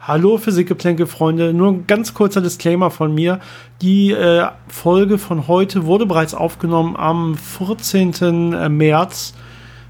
[0.00, 3.40] Hallo Physikgeplänke-Freunde, nur ein ganz kurzer Disclaimer von mir.
[3.82, 8.52] Die äh, Folge von heute wurde bereits aufgenommen am 14.
[8.52, 9.34] Äh, März.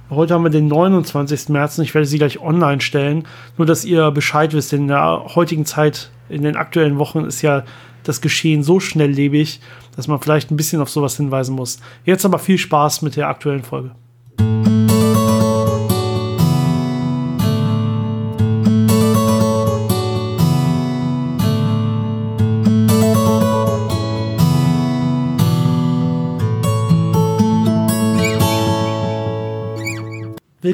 [0.08, 1.50] Heute haben wir den 29.
[1.50, 3.29] März und ich werde sie gleich online stellen.
[3.58, 7.65] Nur, dass ihr Bescheid wisst, in der heutigen Zeit, in den aktuellen Wochen ist ja
[8.03, 9.61] das Geschehen so schnelllebig,
[9.95, 11.81] dass man vielleicht ein bisschen auf sowas hinweisen muss.
[12.06, 13.90] Jetzt aber viel Spaß mit der aktuellen Folge.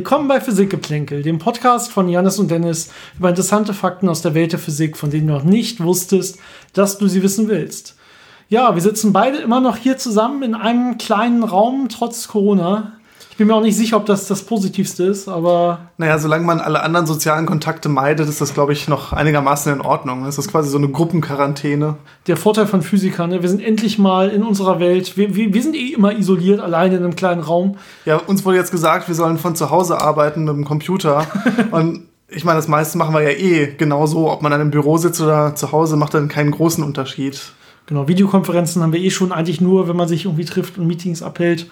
[0.05, 4.53] Willkommen bei Physikgeplänkel, dem Podcast von Janis und Dennis über interessante Fakten aus der Welt
[4.53, 6.39] der Physik, von denen du noch nicht wusstest,
[6.75, 7.97] dass du sie wissen willst.
[8.51, 12.99] Ja, wir sitzen beide immer noch hier zusammen in einem kleinen Raum, trotz Corona.
[13.35, 15.91] Ich bin mir auch nicht sicher, ob das das Positivste ist, aber.
[15.99, 19.81] Naja, solange man alle anderen sozialen Kontakte meidet, ist das, glaube ich, noch einigermaßen in
[19.81, 20.23] Ordnung.
[20.23, 21.97] Das ist quasi so eine Gruppenquarantäne.
[22.29, 23.43] Der Vorteil von Physikern, ne?
[23.43, 25.17] wir sind endlich mal in unserer Welt.
[25.17, 27.77] Wir, wir, wir sind eh immer isoliert, alleine in einem kleinen Raum.
[28.05, 31.27] Ja, uns wurde jetzt gesagt, wir sollen von zu Hause arbeiten mit dem Computer.
[31.73, 34.31] Und ich meine, das meiste machen wir ja eh genauso.
[34.31, 37.41] Ob man in einem Büro sitzt oder zu Hause, macht dann keinen großen Unterschied.
[37.87, 41.21] Genau, Videokonferenzen haben wir eh schon eigentlich nur, wenn man sich irgendwie trifft und Meetings
[41.21, 41.67] abhält.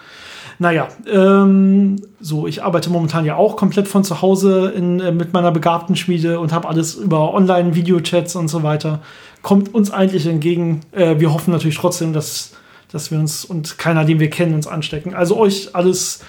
[0.59, 5.33] Naja, ähm, so, ich arbeite momentan ja auch komplett von zu Hause in, äh, mit
[5.33, 9.01] meiner begabten Schmiede und habe alles über Online-Videochats und so weiter.
[9.43, 10.81] Kommt uns eigentlich entgegen.
[10.93, 12.53] Äh, wir hoffen natürlich trotzdem, dass,
[12.91, 15.15] dass wir uns und keiner, den wir kennen, uns anstecken.
[15.15, 16.21] Also euch alles,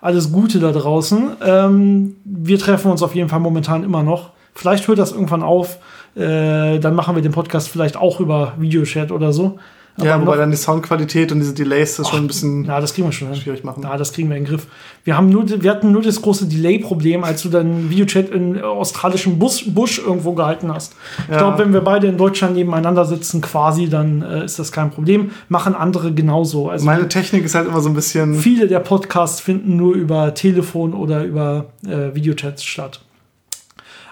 [0.00, 1.36] alles Gute da draußen.
[1.44, 4.30] Ähm, wir treffen uns auf jeden Fall momentan immer noch.
[4.54, 5.78] Vielleicht hört das irgendwann auf.
[6.14, 9.58] Äh, dann machen wir den Podcast vielleicht auch über Videochat oder so.
[10.02, 12.94] Ja, wobei dann die Soundqualität und diese Delays das Ach, schon ein bisschen ja, das
[12.94, 13.82] kriegen wir schon schwierig machen.
[13.82, 14.66] Ja, das kriegen wir in den Griff.
[15.04, 19.38] Wir, haben nur, wir hatten nur das große Delay-Problem, als du deinen Videochat in australischem
[19.38, 20.94] Bus, Busch irgendwo gehalten hast.
[21.24, 21.38] Ich ja.
[21.38, 25.32] glaube, wenn wir beide in Deutschland nebeneinander sitzen, quasi, dann äh, ist das kein Problem.
[25.48, 26.68] Machen andere genauso.
[26.68, 28.34] Also Meine Technik ist halt immer so ein bisschen.
[28.34, 33.00] Viele der Podcasts finden nur über Telefon oder über äh, Videochats statt.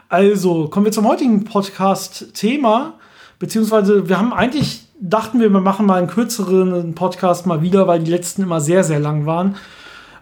[0.08, 2.94] Also, kommen wir zum heutigen Podcast-Thema.
[3.38, 8.00] Beziehungsweise, wir haben eigentlich dachten wir, wir machen mal einen kürzeren Podcast mal wieder, weil
[8.00, 9.56] die letzten immer sehr, sehr lang waren.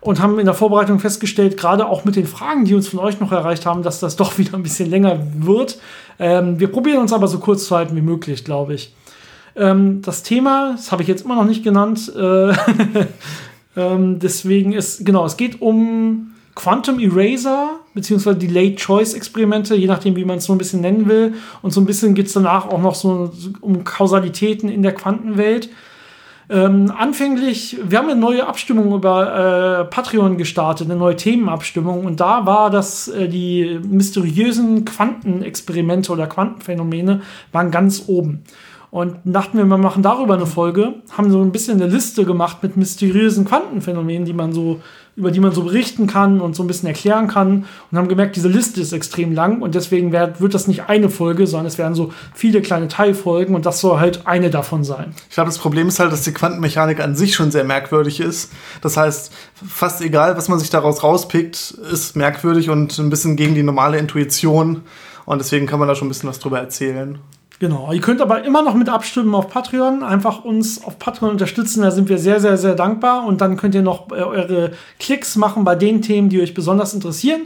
[0.01, 3.21] Und haben in der Vorbereitung festgestellt, gerade auch mit den Fragen, die uns von euch
[3.21, 5.79] noch erreicht haben, dass das doch wieder ein bisschen länger wird.
[6.19, 8.95] Ähm, wir probieren uns aber so kurz zu halten wie möglich, glaube ich.
[9.57, 12.53] Ähm, das Thema, das habe ich jetzt immer noch nicht genannt, äh
[13.77, 20.17] ähm, deswegen ist, genau, es geht um Quantum Eraser beziehungsweise Delayed Choice Experimente, je nachdem,
[20.17, 21.35] wie man es so ein bisschen nennen will.
[21.63, 25.71] Und so ein bisschen geht es danach auch noch so um Kausalitäten in der Quantenwelt.
[26.51, 32.05] Ähm, anfänglich, wir haben eine neue Abstimmung über äh, Patreon gestartet, eine neue Themenabstimmung.
[32.05, 37.23] Und da war das, äh, die mysteriösen Quantenexperimente oder Quantenphänomene
[37.53, 38.45] waren ganz oben.
[38.91, 42.63] Und dachten wir, wir machen darüber eine Folge, haben so ein bisschen eine Liste gemacht
[42.63, 44.83] mit mysteriösen Quantenphänomenen, die man so
[45.17, 48.35] über die man so berichten kann und so ein bisschen erklären kann und haben gemerkt,
[48.35, 51.79] diese Liste ist extrem lang und deswegen wird, wird das nicht eine Folge, sondern es
[51.79, 55.15] werden so viele kleine Teilfolgen und das soll halt eine davon sein.
[55.29, 58.53] Ich glaube, das Problem ist halt, dass die Quantenmechanik an sich schon sehr merkwürdig ist.
[58.81, 63.55] Das heißt, fast egal, was man sich daraus rauspickt, ist merkwürdig und ein bisschen gegen
[63.55, 64.83] die normale Intuition
[65.27, 67.19] und deswegen kann man da schon ein bisschen was drüber erzählen.
[67.61, 67.93] Genau.
[67.93, 70.03] Ihr könnt aber immer noch mit abstimmen auf Patreon.
[70.03, 71.83] Einfach uns auf Patreon unterstützen.
[71.83, 73.27] Da sind wir sehr, sehr, sehr dankbar.
[73.27, 76.95] Und dann könnt ihr noch äh, eure Klicks machen bei den Themen, die euch besonders
[76.95, 77.43] interessieren.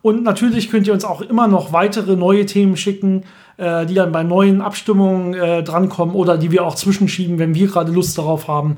[0.00, 3.24] Und natürlich könnt ihr uns auch immer noch weitere neue Themen schicken,
[3.56, 7.66] äh, die dann bei neuen Abstimmungen äh, drankommen oder die wir auch zwischenschieben, wenn wir
[7.66, 8.76] gerade Lust darauf haben.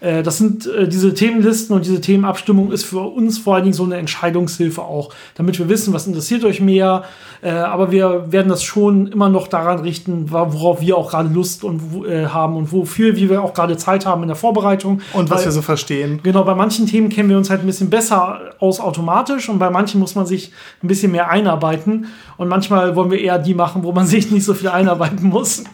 [0.00, 3.74] Äh, das sind äh, diese Themenlisten und diese Themenabstimmung ist für uns vor allen Dingen
[3.74, 7.04] so eine Entscheidungshilfe auch, damit wir wissen, was interessiert euch mehr.
[7.42, 11.64] Äh, aber wir werden das schon immer noch daran richten, worauf wir auch gerade Lust
[11.64, 11.82] und
[12.28, 15.00] haben und wofür wie wir auch gerade Zeit haben in der Vorbereitung.
[15.12, 16.20] Und was Weil, wir so verstehen.
[16.22, 19.70] Genau, bei manchen Themen kennen wir uns halt ein bisschen besser aus automatisch und bei
[19.70, 22.06] manchen muss man sich ein bisschen mehr einarbeiten.
[22.36, 25.64] Und manchmal wollen wir eher die machen, wo man sich nicht so viel einarbeiten muss.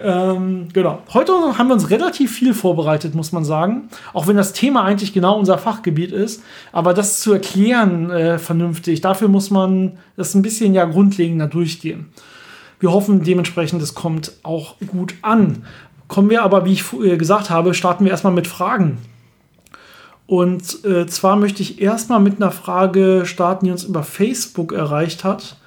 [0.00, 1.02] Ähm, genau.
[1.12, 3.88] Heute haben wir uns relativ viel vorbereitet, muss man sagen.
[4.12, 6.42] Auch wenn das Thema eigentlich genau unser Fachgebiet ist.
[6.72, 12.06] Aber das zu erklären äh, vernünftig, dafür muss man das ein bisschen ja grundlegender durchgehen.
[12.80, 15.64] Wir hoffen dementsprechend, es kommt auch gut an.
[16.06, 18.98] Kommen wir aber, wie ich äh, gesagt habe, starten wir erstmal mit Fragen.
[20.26, 25.24] Und äh, zwar möchte ich erstmal mit einer Frage starten, die uns über Facebook erreicht
[25.24, 25.57] hat.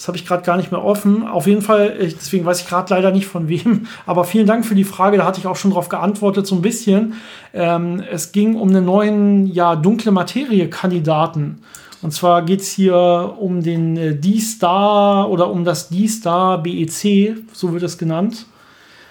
[0.00, 1.28] Das habe ich gerade gar nicht mehr offen.
[1.28, 3.86] Auf jeden Fall, deswegen weiß ich gerade leider nicht von wem.
[4.06, 5.18] Aber vielen Dank für die Frage.
[5.18, 7.16] Da hatte ich auch schon darauf geantwortet, so ein bisschen.
[7.52, 11.58] Ähm, es ging um einen neuen, ja, dunkle Materie-Kandidaten.
[12.00, 17.74] Und zwar geht es hier um den äh, D-Star oder um das D-Star BEC, so
[17.74, 18.46] wird es genannt.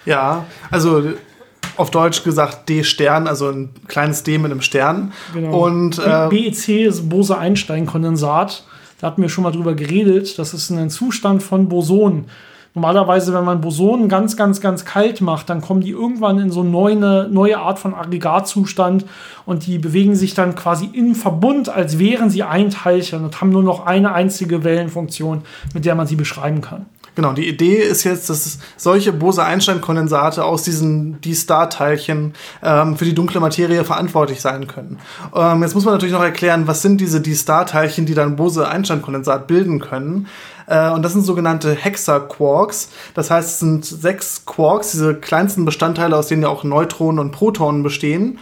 [0.06, 1.04] Ja, also
[1.76, 5.12] auf Deutsch gesagt D-Stern, also ein kleines D mit einem Stern.
[5.34, 5.66] Genau.
[5.66, 8.64] Und äh, BEC ist Bose-Einstein-Kondensat.
[9.00, 10.38] Da hatten wir schon mal drüber geredet.
[10.38, 12.26] Das ist ein Zustand von Bosonen.
[12.74, 16.62] Normalerweise, wenn man Bosonen ganz, ganz, ganz kalt macht, dann kommen die irgendwann in so
[16.62, 19.06] neue, neue Art von Aggregatzustand
[19.44, 23.50] und die bewegen sich dann quasi im Verbund, als wären sie ein Teilchen und haben
[23.50, 25.42] nur noch eine einzige Wellenfunktion,
[25.74, 26.86] mit der man sie beschreiben kann.
[27.20, 32.32] Genau, die Idee ist jetzt, dass solche Bose-Einstein-Kondensate aus diesen D-Star-Teilchen
[32.62, 34.98] ähm, für die dunkle Materie verantwortlich sein können.
[35.34, 39.80] Ähm, jetzt muss man natürlich noch erklären, was sind diese D-Star-Teilchen, die dann Bose-Einstein-Kondensat bilden
[39.80, 40.28] können.
[40.66, 42.88] Äh, und das sind sogenannte Hexaquarks.
[43.12, 47.32] Das heißt, es sind sechs Quarks, diese kleinsten Bestandteile, aus denen ja auch Neutronen und
[47.32, 48.38] Protonen bestehen.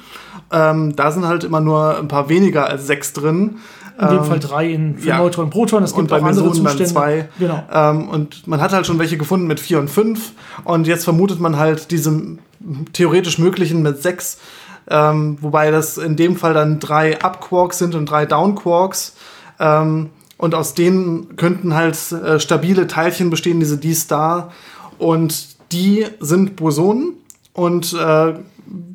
[0.53, 3.59] Ähm, da sind halt immer nur ein paar weniger als sechs drin.
[4.01, 5.19] In dem ähm, Fall drei in, für ja.
[5.19, 5.83] Neutron Proton.
[5.83, 6.79] Es gibt und auch andere Zustände.
[6.79, 7.29] Dann zwei.
[7.39, 7.63] Genau.
[7.73, 10.33] Ähm, und man hat halt schon welche gefunden mit vier und fünf.
[10.63, 12.39] Und jetzt vermutet man halt diese
[12.93, 14.39] theoretisch möglichen mit sechs.
[14.89, 19.17] Ähm, wobei das in dem Fall dann drei Up-Quarks sind und drei Down-Quarks.
[19.59, 24.53] Ähm, und aus denen könnten halt äh, stabile Teilchen bestehen, diese D-Star.
[24.99, 27.15] Und die sind Bosonen.
[27.53, 28.35] Und äh,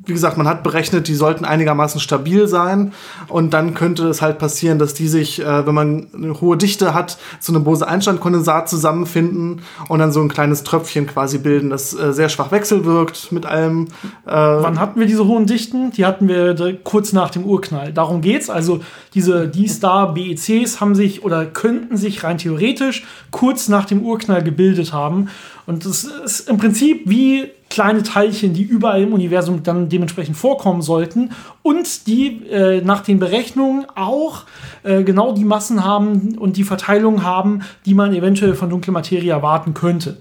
[0.06, 2.94] wie gesagt, man hat berechnet, die sollten einigermaßen stabil sein.
[3.28, 6.94] Und dann könnte es halt passieren, dass die sich, äh, wenn man eine hohe Dichte
[6.94, 12.12] hat, zu einem Bose-Einstein-Kondensat zusammenfinden und dann so ein kleines Tröpfchen quasi bilden, das äh,
[12.12, 13.88] sehr schwach wechselwirkt mit allem.
[14.26, 15.92] Äh Wann hatten wir diese hohen Dichten?
[15.92, 17.94] Die hatten wir kurz nach dem Urknall.
[17.94, 18.50] Darum geht's.
[18.50, 18.82] Also
[19.14, 24.92] diese D-Star BECs haben sich oder könnten sich rein theoretisch kurz nach dem Urknall gebildet
[24.92, 25.30] haben.
[25.66, 30.84] Und das ist im Prinzip wie kleine Teilchen, die überall im Universum dann dementsprechend vorkommen
[30.84, 31.32] sollten
[31.64, 34.44] und die äh, nach den Berechnungen auch
[34.84, 39.32] äh, genau die Massen haben und die Verteilung haben, die man eventuell von dunkler Materie
[39.32, 40.18] erwarten könnte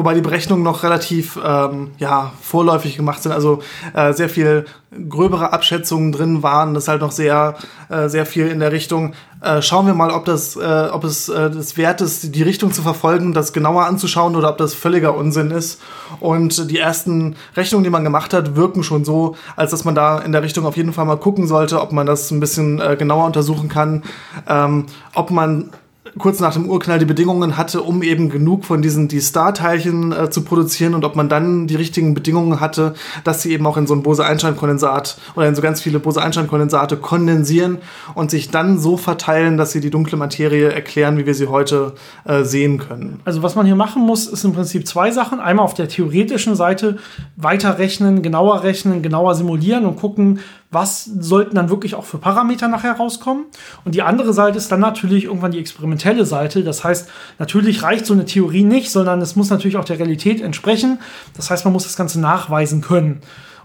[0.00, 3.32] wobei die Berechnungen noch relativ ähm, ja, vorläufig gemacht sind.
[3.32, 3.60] Also
[3.92, 4.64] äh, sehr viel
[5.10, 6.72] gröbere Abschätzungen drin waren.
[6.72, 7.54] Das ist halt noch sehr,
[7.90, 9.12] äh, sehr viel in der Richtung.
[9.42, 12.72] Äh, schauen wir mal, ob das, äh, ob es äh, das wert ist, die Richtung
[12.72, 15.82] zu verfolgen, das genauer anzuschauen oder ob das völliger Unsinn ist.
[16.18, 20.18] Und die ersten Rechnungen, die man gemacht hat, wirken schon so, als dass man da
[20.18, 22.96] in der Richtung auf jeden Fall mal gucken sollte, ob man das ein bisschen äh,
[22.96, 24.02] genauer untersuchen kann,
[24.48, 25.70] ähm, ob man
[26.18, 30.30] kurz nach dem Urknall die Bedingungen hatte, um eben genug von diesen die Star-Teilchen äh,
[30.30, 33.86] zu produzieren und ob man dann die richtigen Bedingungen hatte, dass sie eben auch in
[33.86, 37.78] so ein Bose-Einstein-Kondensat oder in so ganz viele Bose-Einstein-Kondensate kondensieren
[38.14, 41.92] und sich dann so verteilen, dass sie die dunkle Materie erklären, wie wir sie heute
[42.24, 43.20] äh, sehen können.
[43.24, 45.38] Also was man hier machen muss, ist im Prinzip zwei Sachen.
[45.38, 46.96] Einmal auf der theoretischen Seite
[47.36, 52.92] weiterrechnen, genauer rechnen, genauer simulieren und gucken, was sollten dann wirklich auch für Parameter nachher
[52.92, 53.46] rauskommen.
[53.84, 56.62] Und die andere Seite ist dann natürlich irgendwann die experimentelle Seite.
[56.62, 57.08] Das heißt,
[57.38, 61.00] natürlich reicht so eine Theorie nicht, sondern es muss natürlich auch der Realität entsprechen.
[61.36, 63.20] Das heißt, man muss das Ganze nachweisen können.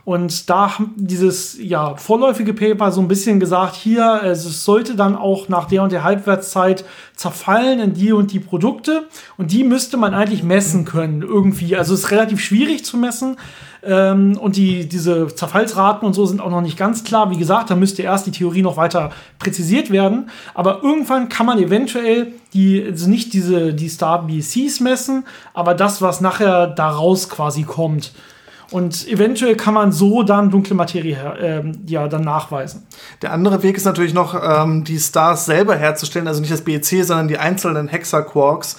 [0.06, 5.16] Und da haben dieses ja, vorläufige Paper so ein bisschen gesagt, hier, es sollte dann
[5.16, 6.86] auch nach der und der Halbwertszeit
[7.16, 9.08] zerfallen in die und die Produkte.
[9.36, 11.76] Und die müsste man eigentlich messen können, irgendwie.
[11.76, 13.38] Also es ist relativ schwierig zu messen.
[13.82, 17.32] Ähm, und die, diese Zerfallsraten und so sind auch noch nicht ganz klar.
[17.32, 20.30] Wie gesagt, da müsste erst die Theorie noch weiter präzisiert werden.
[20.54, 25.26] Aber irgendwann kann man eventuell die, also nicht diese, die Star BCs messen,
[25.56, 28.12] aber das, was nachher daraus quasi kommt.
[28.72, 32.88] Und eventuell kann man so dann dunkle Materie ähm, ja dann nachweisen.
[33.22, 37.04] Der andere Weg ist natürlich noch, ähm, die Stars selber herzustellen, also nicht das BEC,
[37.04, 38.78] sondern die einzelnen Hexaquarks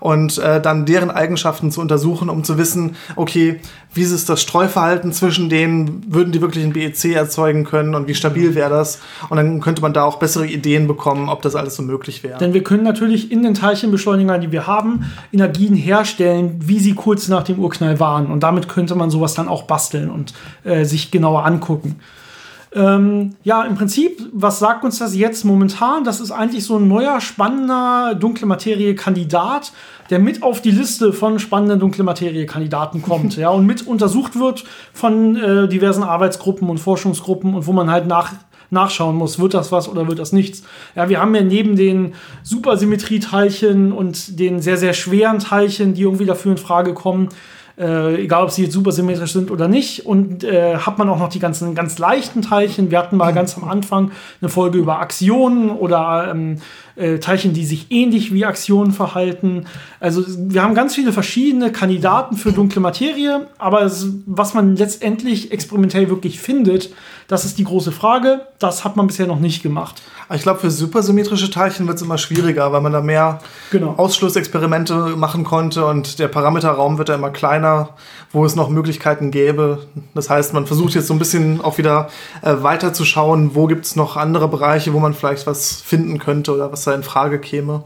[0.00, 3.60] und äh, dann deren Eigenschaften zu untersuchen, um zu wissen, okay,
[3.94, 8.14] wie ist das Streuverhalten zwischen denen, würden die wirklich ein BEC erzeugen können und wie
[8.14, 9.00] stabil wäre das?
[9.28, 12.38] Und dann könnte man da auch bessere Ideen bekommen, ob das alles so möglich wäre.
[12.38, 17.28] Denn wir können natürlich in den Teilchenbeschleunigern, die wir haben, Energien herstellen, wie sie kurz
[17.28, 18.26] nach dem Urknall waren.
[18.26, 21.96] Und damit könnte man sowas dann auch basteln und äh, sich genauer angucken.
[22.74, 26.04] Ähm, ja, im Prinzip, was sagt uns das jetzt momentan?
[26.04, 29.72] Das ist eigentlich so ein neuer, spannender dunkle Materie-Kandidat,
[30.10, 34.64] der mit auf die Liste von spannenden dunkle Materie-Kandidaten kommt, ja, und mit untersucht wird
[34.92, 38.32] von äh, diversen Arbeitsgruppen und Forschungsgruppen und wo man halt nach
[38.70, 40.62] nachschauen muss, wird das was oder wird das nichts.
[40.94, 46.26] Ja, wir haben ja neben den Supersymmetrieteilchen und den sehr, sehr schweren Teilchen, die irgendwie
[46.26, 47.30] dafür in Frage kommen,
[47.78, 50.06] äh, egal ob sie jetzt supersymmetrisch sind oder nicht.
[50.06, 52.90] Und äh, hat man auch noch die ganzen ganz leichten Teilchen.
[52.90, 56.58] Wir hatten mal ganz am Anfang eine Folge über Aktionen oder ähm,
[56.96, 59.66] äh, Teilchen, die sich ähnlich wie Aktionen verhalten.
[60.00, 63.90] Also wir haben ganz viele verschiedene Kandidaten für dunkle Materie, aber
[64.26, 66.90] was man letztendlich experimentell wirklich findet,
[67.28, 68.46] das ist die große Frage.
[68.58, 70.00] Das hat man bisher noch nicht gemacht.
[70.34, 73.94] Ich glaube, für supersymmetrische Teilchen wird es immer schwieriger, weil man da mehr genau.
[73.98, 77.90] Ausschlussexperimente machen konnte und der Parameterraum wird da immer kleiner,
[78.32, 79.86] wo es noch Möglichkeiten gäbe.
[80.14, 82.08] Das heißt, man versucht jetzt so ein bisschen auch wieder
[82.40, 86.18] äh, weiter zu schauen, wo gibt es noch andere Bereiche, wo man vielleicht was finden
[86.18, 87.84] könnte oder was da in Frage käme.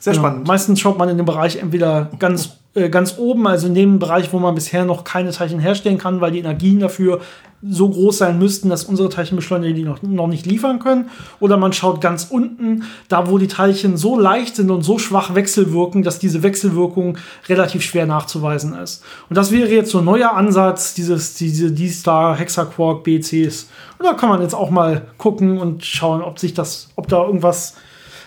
[0.00, 0.26] Sehr genau.
[0.26, 0.48] spannend.
[0.48, 2.50] Meistens schaut man in dem Bereich entweder ganz
[2.90, 6.32] ganz oben, also in dem Bereich, wo man bisher noch keine Teilchen herstellen kann, weil
[6.32, 7.20] die Energien dafür
[7.62, 11.08] so groß sein müssten, dass unsere Teilchenbeschleuniger die noch, noch nicht liefern können.
[11.40, 15.34] Oder man schaut ganz unten, da wo die Teilchen so leicht sind und so schwach
[15.34, 17.16] wechselwirken, dass diese Wechselwirkung
[17.48, 19.02] relativ schwer nachzuweisen ist.
[19.28, 23.68] Und das wäre jetzt so ein neuer Ansatz, dieses, diese D-Star, Hexaquark, BCs.
[23.98, 27.24] Und da kann man jetzt auch mal gucken und schauen, ob sich das, ob da
[27.24, 27.74] irgendwas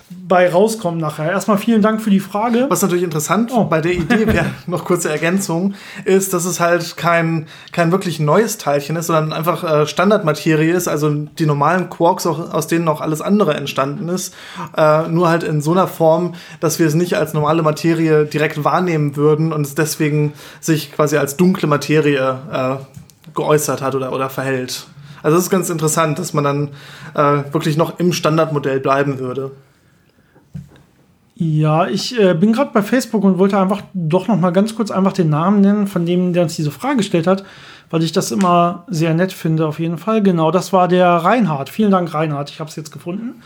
[0.09, 1.31] bei rauskommen nachher.
[1.31, 2.65] Erstmal vielen Dank für die Frage.
[2.69, 3.65] Was natürlich interessant oh.
[3.65, 5.75] bei der Idee wäre, noch kurze Ergänzung,
[6.05, 10.87] ist, dass es halt kein, kein wirklich neues Teilchen ist, sondern einfach äh, Standardmaterie ist,
[10.87, 14.33] also die normalen Quarks, auch, aus denen auch alles andere entstanden ist,
[14.75, 18.63] äh, nur halt in so einer Form, dass wir es nicht als normale Materie direkt
[18.63, 22.75] wahrnehmen würden und es deswegen sich quasi als dunkle Materie äh,
[23.35, 24.87] geäußert hat oder, oder verhält.
[25.21, 26.69] Also das ist ganz interessant, dass man dann
[27.13, 29.51] äh, wirklich noch im Standardmodell bleiben würde.
[31.41, 34.91] Ja, ich äh, bin gerade bei Facebook und wollte einfach doch noch mal ganz kurz
[34.91, 37.45] einfach den Namen nennen, von dem, der uns diese Frage gestellt hat,
[37.89, 40.21] weil ich das immer sehr nett finde, auf jeden Fall.
[40.21, 41.69] Genau, das war der Reinhard.
[41.69, 42.49] Vielen Dank, Reinhard.
[42.49, 43.41] Ich habe es jetzt gefunden.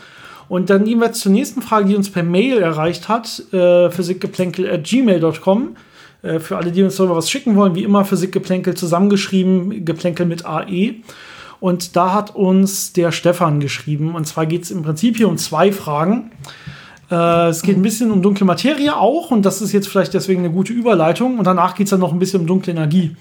[0.48, 5.76] Und dann gehen wir zur nächsten Frage, die uns per Mail erreicht hat, äh, physikgeplänkel.gmail.com.
[6.22, 10.44] Äh, für alle, die uns darüber was schicken wollen, wie immer Physikgeplänkel zusammengeschrieben, Geplänkel mit
[10.44, 10.96] AE.
[11.60, 14.16] Und da hat uns der Stefan geschrieben.
[14.16, 16.32] Und zwar geht es im Prinzip hier um zwei Fragen.
[17.10, 20.40] Äh, es geht ein bisschen um dunkle Materie auch und das ist jetzt vielleicht deswegen
[20.40, 21.38] eine gute Überleitung.
[21.38, 23.16] Und danach geht es dann noch ein bisschen um dunkle Energie.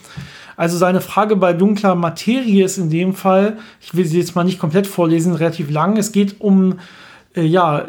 [0.55, 4.43] Also seine Frage bei dunkler Materie ist in dem Fall, ich will sie jetzt mal
[4.43, 5.97] nicht komplett vorlesen, relativ lang.
[5.97, 6.79] Es geht um
[7.35, 7.85] äh, ja,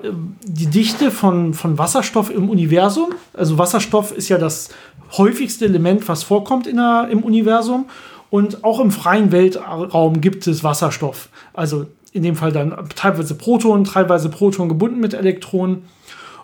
[0.46, 3.10] die Dichte von, von Wasserstoff im Universum.
[3.34, 4.70] Also Wasserstoff ist ja das
[5.12, 7.86] häufigste Element, was vorkommt in der, im Universum.
[8.30, 11.28] Und auch im freien Weltraum gibt es Wasserstoff.
[11.52, 15.82] Also in dem Fall dann teilweise Protonen, teilweise Protonen gebunden mit Elektronen.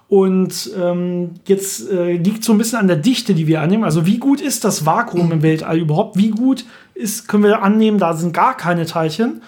[0.09, 3.85] Und ähm, jetzt äh, liegt so ein bisschen an der Dichte, die wir annehmen.
[3.85, 6.19] Also wie gut ist das Vakuum im Weltall überhaupt?
[6.19, 9.43] Wie gut ist, können wir annehmen, da sind gar keine Teilchen?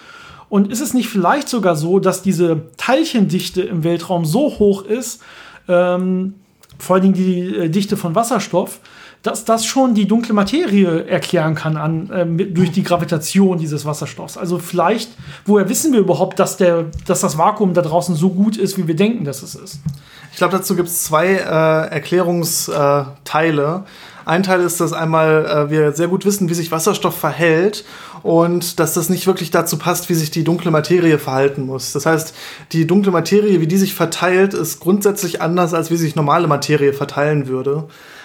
[0.48, 5.22] Und ist es nicht vielleicht sogar so, dass diese Teilchendichte im Weltraum so hoch ist,
[5.66, 6.34] ähm,
[6.78, 8.78] vor allen Dingen die äh, Dichte von Wasserstoff,
[9.22, 14.36] dass das schon die dunkle Materie erklären kann an, äh, durch die Gravitation dieses Wasserstoffs.
[14.36, 15.10] Also vielleicht,
[15.44, 18.88] woher wissen wir überhaupt, dass, der, dass das Vakuum da draußen so gut ist, wie
[18.88, 19.78] wir denken, dass es ist?
[20.32, 23.84] Ich glaube, dazu gibt es zwei äh, Erklärungsteile.
[24.24, 27.84] Ein Teil ist, dass einmal äh, wir sehr gut wissen, wie sich Wasserstoff verhält
[28.22, 31.92] und dass das nicht wirklich dazu passt, wie sich die dunkle Materie verhalten muss.
[31.92, 32.34] Das heißt,
[32.72, 36.92] die dunkle Materie, wie die sich verteilt, ist grundsätzlich anders, als wie sich normale Materie
[36.92, 37.84] verteilen würde.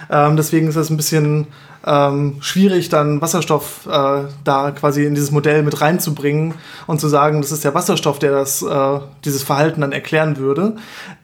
[0.09, 1.47] Ähm, deswegen ist das ein bisschen
[1.87, 7.41] ähm, schwierig, dann Wasserstoff äh, da quasi in dieses Modell mit reinzubringen und zu sagen,
[7.41, 10.75] das ist der Wasserstoff, der das, äh, dieses Verhalten dann erklären würde.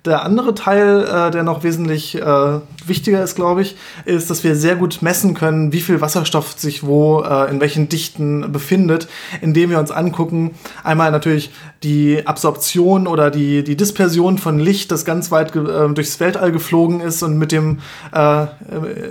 [0.06, 4.56] Der andere Teil, äh, der noch wesentlich äh, wichtiger ist, glaube ich, ist, dass wir
[4.56, 9.08] sehr gut messen können, wie viel Wasserstoff sich wo äh, in welchen Dichten befindet,
[9.42, 11.52] indem wir uns angucken, einmal natürlich
[11.84, 17.02] die Absorption oder die, die Dispersion von Licht, das ganz weit äh, durchs Weltall geflogen
[17.02, 17.80] ist und mit dem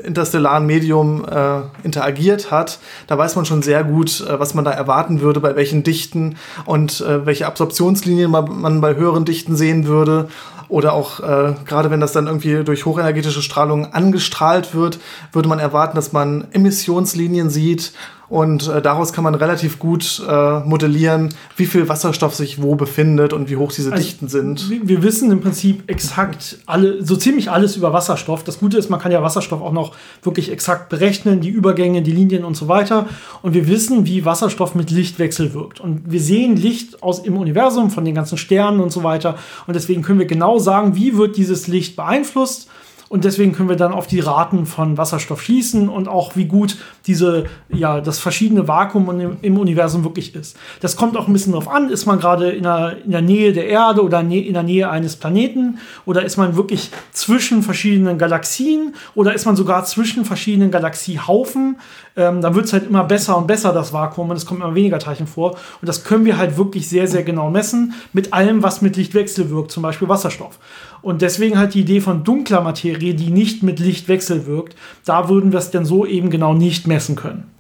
[0.05, 2.79] interstellaren Medium äh, interagiert hat.
[3.07, 6.37] Da weiß man schon sehr gut, äh, was man da erwarten würde, bei welchen Dichten
[6.65, 10.29] und äh, welche Absorptionslinien man, man bei höheren Dichten sehen würde.
[10.69, 15.59] Oder auch äh, gerade wenn das dann irgendwie durch hochenergetische Strahlung angestrahlt wird, würde man
[15.59, 17.93] erwarten, dass man Emissionslinien sieht
[18.33, 23.35] und äh, daraus kann man relativ gut äh, modellieren, wie viel Wasserstoff sich wo befindet
[23.35, 24.71] und wie hoch diese also, Dichten sind.
[24.71, 28.43] Wir wissen im Prinzip exakt alle, so ziemlich alles über Wasserstoff.
[28.43, 32.11] Das Gute ist, man kann ja Wasserstoff auch noch wirklich exakt berechnen, die Übergänge, die
[32.11, 33.07] Linien und so weiter.
[33.43, 35.81] Und wir wissen, wie Wasserstoff mit Licht wechselwirkt.
[35.81, 39.37] Und wir sehen Licht aus im Universum von den ganzen Sternen und so weiter.
[39.67, 42.71] Und deswegen können wir genau sagen, wie wird dieses Licht beeinflusst
[43.13, 46.79] Und deswegen können wir dann auf die Raten von Wasserstoff schließen und auch wie gut
[47.07, 50.57] diese, ja, das verschiedene Vakuum im, Universum wirklich ist.
[50.81, 53.53] Das kommt auch ein bisschen darauf an, ist man gerade in der, in der Nähe
[53.53, 58.95] der Erde oder in der Nähe eines Planeten oder ist man wirklich zwischen verschiedenen Galaxien
[59.15, 61.77] oder ist man sogar zwischen verschiedenen Galaxiehaufen.
[62.17, 64.75] Ähm, dann wird es halt immer besser und besser, das Vakuum, und es kommt immer
[64.75, 65.53] weniger Teilchen vor.
[65.53, 69.51] Und das können wir halt wirklich sehr, sehr genau messen mit allem, was mit Lichtwechsel
[69.51, 70.59] wirkt, zum Beispiel Wasserstoff.
[71.03, 75.53] Und deswegen halt die Idee von dunkler Materie, die nicht mit Lichtwechsel wirkt, da würden
[75.53, 77.51] wir es dann so eben genau nicht messen können.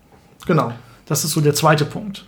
[0.46, 0.72] Genau.
[1.06, 2.25] Das ist so der zweite Punkt.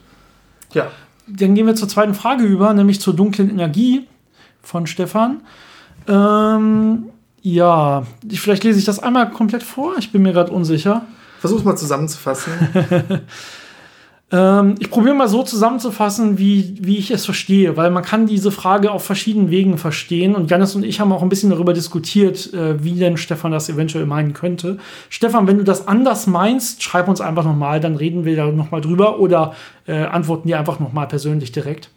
[0.72, 0.88] Ja.
[1.26, 4.06] Dann gehen wir zur zweiten Frage über, nämlich zur dunklen Energie
[4.62, 5.40] von Stefan.
[6.06, 7.06] Ähm,
[7.40, 9.94] ja, vielleicht lese ich das einmal komplett vor.
[9.98, 11.02] Ich bin mir gerade unsicher.
[11.40, 12.52] Versuch's mal zusammenzufassen.
[14.34, 18.50] Ähm, ich probiere mal so zusammenzufassen, wie, wie ich es verstehe, weil man kann diese
[18.50, 22.52] Frage auf verschiedenen Wegen verstehen und Janis und ich haben auch ein bisschen darüber diskutiert,
[22.52, 24.78] äh, wie denn Stefan das eventuell meinen könnte.
[25.08, 28.80] Stefan, wenn du das anders meinst, schreib uns einfach nochmal, dann reden wir da nochmal
[28.80, 29.54] drüber oder
[29.86, 31.90] äh, antworten dir einfach nochmal persönlich direkt.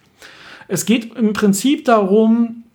[0.68, 2.66] Es geht im Prinzip darum,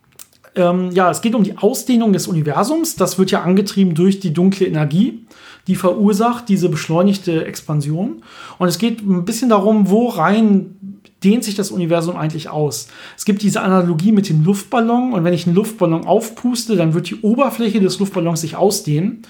[0.55, 2.95] ähm, ja, es geht um die Ausdehnung des Universums.
[2.97, 5.23] Das wird ja angetrieben durch die dunkle Energie
[5.67, 8.23] die verursacht diese beschleunigte Expansion.
[8.59, 12.87] Und es geht ein bisschen darum, wo rein dehnt sich das Universum eigentlich aus.
[13.17, 17.09] Es gibt diese Analogie mit dem Luftballon und wenn ich einen Luftballon aufpuste, dann wird
[17.09, 19.23] die Oberfläche des Luftballons sich ausdehnen.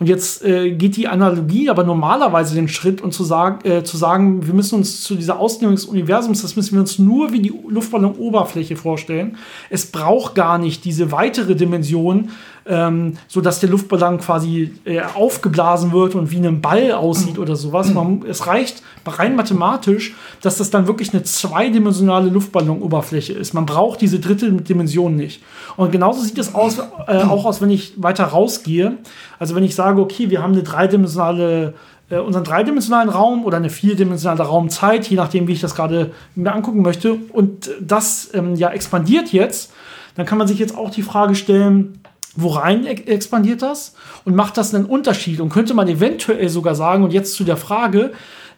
[0.00, 3.98] Und jetzt äh, geht die Analogie aber normalerweise den Schritt und zu, sag, äh, zu
[3.98, 7.40] sagen, wir müssen uns zu dieser Ausdehnung des Universums, das müssen wir uns nur wie
[7.40, 9.36] die Luftballonoberfläche vorstellen.
[9.68, 12.30] Es braucht gar nicht diese weitere Dimension,
[12.70, 17.56] ähm, so dass der Luftballon quasi äh, aufgeblasen wird und wie ein Ball aussieht oder
[17.56, 17.92] sowas.
[17.92, 23.54] Man, es reicht rein mathematisch, dass das dann wirklich eine zweidimensionale Luftballonoberfläche ist.
[23.54, 25.42] Man braucht diese dritte Dimension nicht.
[25.76, 28.98] Und genauso sieht es aus, äh, auch aus, wenn ich weiter rausgehe.
[29.40, 31.74] Also wenn ich sage, okay, wir haben eine dreidimensionale
[32.08, 36.52] äh, unseren dreidimensionalen Raum oder eine vierdimensionale Raumzeit, je nachdem, wie ich das gerade mir
[36.52, 37.16] angucken möchte.
[37.32, 39.72] Und das ähm, ja expandiert jetzt.
[40.16, 41.99] Dann kann man sich jetzt auch die Frage stellen,
[42.36, 43.94] Worein expandiert das
[44.24, 45.40] und macht das einen Unterschied?
[45.40, 48.12] Und könnte man eventuell sogar sagen, und jetzt zu der Frage,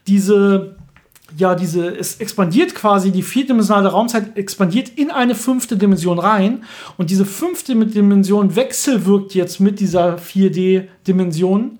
[0.06, 0.76] diese,
[1.38, 6.64] ja, diese, es expandiert quasi, die vierdimensionale Raumzeit expandiert in eine fünfte Dimension rein
[6.98, 11.78] und diese fünfte Dimension wechselwirkt jetzt mit dieser 4D-Dimension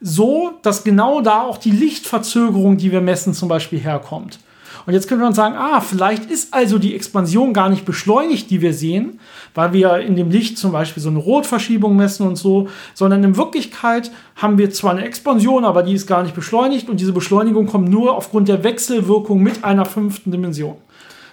[0.00, 4.38] so, dass genau da auch die Lichtverzögerung, die wir messen, zum Beispiel herkommt.
[4.86, 8.60] Und jetzt könnte man sagen, ah, vielleicht ist also die Expansion gar nicht beschleunigt, die
[8.60, 9.18] wir sehen,
[9.54, 13.36] weil wir in dem Licht zum Beispiel so eine Rotverschiebung messen und so, sondern in
[13.36, 17.66] Wirklichkeit haben wir zwar eine Expansion, aber die ist gar nicht beschleunigt und diese Beschleunigung
[17.66, 20.76] kommt nur aufgrund der Wechselwirkung mit einer fünften Dimension.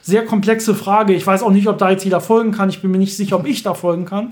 [0.01, 1.13] Sehr komplexe Frage.
[1.13, 2.69] Ich weiß auch nicht, ob da jetzt jeder folgen kann.
[2.69, 4.31] Ich bin mir nicht sicher, ob ich da folgen kann.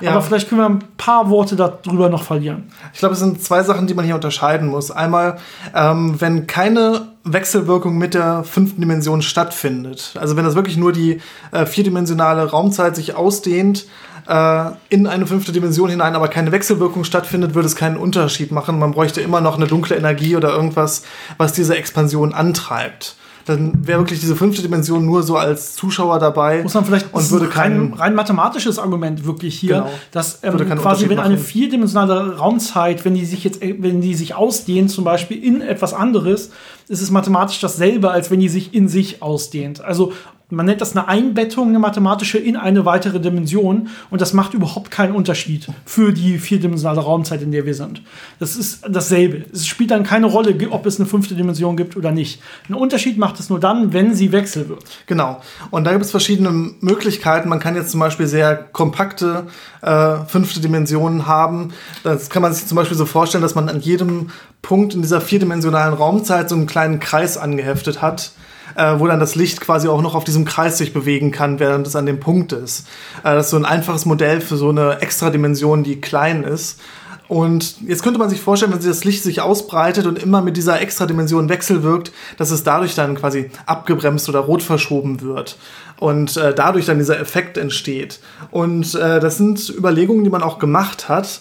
[0.00, 0.12] Ja.
[0.12, 2.70] Aber vielleicht können wir ein paar Worte darüber noch verlieren.
[2.92, 4.90] Ich glaube, es sind zwei Sachen, die man hier unterscheiden muss.
[4.90, 5.38] Einmal,
[5.74, 10.14] ähm, wenn keine Wechselwirkung mit der fünften Dimension stattfindet.
[10.18, 11.20] Also wenn das wirklich nur die
[11.52, 13.86] äh, vierdimensionale Raumzeit sich ausdehnt
[14.26, 18.78] äh, in eine fünfte Dimension hinein, aber keine Wechselwirkung stattfindet, würde es keinen Unterschied machen.
[18.78, 21.02] Man bräuchte immer noch eine dunkle Energie oder irgendwas,
[21.36, 26.62] was diese Expansion antreibt dann wäre wirklich diese fünfte Dimension nur so als Zuschauer dabei.
[26.62, 29.90] Muss man vielleicht und würde kein rein, rein mathematisches Argument wirklich hier, genau.
[30.12, 34.90] dass ähm, quasi wenn eine vierdimensionale Raumzeit, wenn die sich jetzt, wenn die sich ausdehnt,
[34.90, 36.50] zum Beispiel in etwas anderes,
[36.88, 39.80] ist es mathematisch dasselbe, als wenn die sich in sich ausdehnt.
[39.80, 40.12] Also
[40.50, 44.90] man nennt das eine Einbettung, eine mathematische in eine weitere Dimension und das macht überhaupt
[44.90, 48.02] keinen Unterschied für die vierdimensionale Raumzeit, in der wir sind.
[48.38, 49.44] Das ist dasselbe.
[49.52, 52.40] Es spielt dann keine Rolle, ob es eine fünfte Dimension gibt oder nicht.
[52.68, 54.84] Ein Unterschied macht es nur dann, wenn sie wechseln wird.
[55.06, 55.40] Genau.
[55.70, 57.48] Und da gibt es verschiedene Möglichkeiten.
[57.48, 59.46] Man kann jetzt zum Beispiel sehr kompakte
[59.82, 61.72] äh, fünfte Dimensionen haben.
[62.02, 64.30] Das kann man sich zum Beispiel so vorstellen, dass man an jedem
[64.62, 68.32] Punkt in dieser vierdimensionalen Raumzeit so einen kleinen Kreis angeheftet hat
[68.80, 71.86] äh, wo dann das Licht quasi auch noch auf diesem Kreis sich bewegen kann, während
[71.86, 72.86] es an dem Punkt ist.
[73.18, 76.80] Äh, das ist so ein einfaches Modell für so eine Extradimension, die klein ist.
[77.28, 80.80] Und jetzt könnte man sich vorstellen, wenn das Licht sich ausbreitet und immer mit dieser
[80.80, 85.56] Extradimension wechselwirkt, dass es dadurch dann quasi abgebremst oder rot verschoben wird
[86.00, 88.18] und äh, dadurch dann dieser Effekt entsteht.
[88.50, 91.40] Und äh, das sind Überlegungen, die man auch gemacht hat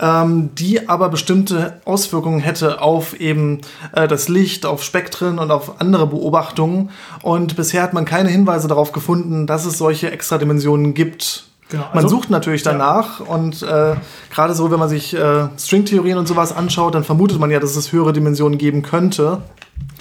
[0.00, 3.60] ähm, die aber bestimmte Auswirkungen hätte auf eben
[3.92, 6.90] äh, das Licht, auf Spektren und auf andere Beobachtungen.
[7.22, 11.44] Und bisher hat man keine Hinweise darauf gefunden, dass es solche Extradimensionen gibt.
[11.70, 13.26] Genau, also, man sucht natürlich danach ja.
[13.26, 13.94] und äh,
[14.30, 17.76] gerade so, wenn man sich äh, Stringtheorien und sowas anschaut, dann vermutet man ja, dass
[17.76, 19.42] es höhere Dimensionen geben könnte.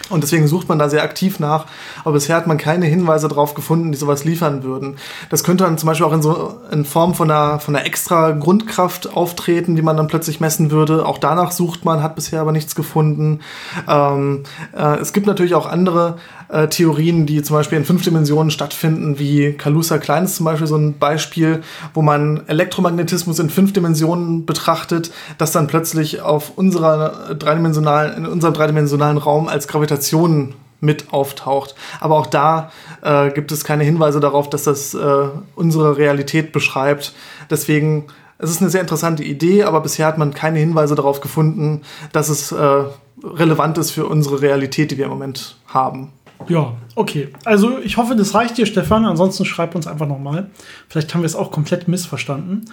[0.10, 1.66] Und deswegen sucht man da sehr aktiv nach.
[2.04, 4.96] Aber bisher hat man keine Hinweise darauf gefunden, die sowas liefern würden.
[5.30, 8.32] Das könnte dann zum Beispiel auch in so in Form von einer, von einer extra
[8.32, 11.06] Grundkraft auftreten, die man dann plötzlich messen würde.
[11.06, 13.42] Auch danach sucht man, hat bisher aber nichts gefunden.
[13.88, 14.44] Ähm,
[14.76, 16.18] äh, es gibt natürlich auch andere
[16.50, 20.68] äh, Theorien, die zum Beispiel in fünf Dimensionen stattfinden, wie Kalusa Klein ist zum Beispiel
[20.68, 21.62] so ein Beispiel,
[21.94, 28.54] wo man Elektromagnetismus in fünf Dimensionen betrachtet, das dann plötzlich auf unserer dreidimensionalen, in unserem
[28.54, 31.76] dreidimensionalen Raum als Gravitation mit auftaucht.
[32.00, 37.14] Aber auch da äh, gibt es keine Hinweise darauf, dass das äh, unsere Realität beschreibt.
[37.50, 38.06] Deswegen
[38.40, 41.82] es ist eine sehr interessante Idee, aber bisher hat man keine Hinweise darauf gefunden,
[42.12, 42.84] dass es äh,
[43.24, 46.12] relevant ist für unsere Realität, die wir im Moment haben.
[46.48, 47.30] Ja, okay.
[47.46, 49.06] Also ich hoffe, das reicht dir, Stefan.
[49.06, 50.50] Ansonsten schreib uns einfach nochmal.
[50.88, 52.66] Vielleicht haben wir es auch komplett missverstanden.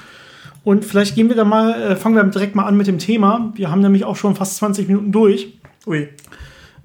[0.62, 3.52] Und vielleicht gehen wir da mal, äh, fangen wir direkt mal an mit dem Thema.
[3.54, 5.58] Wir haben nämlich auch schon fast 20 Minuten durch.
[5.86, 6.08] Ui.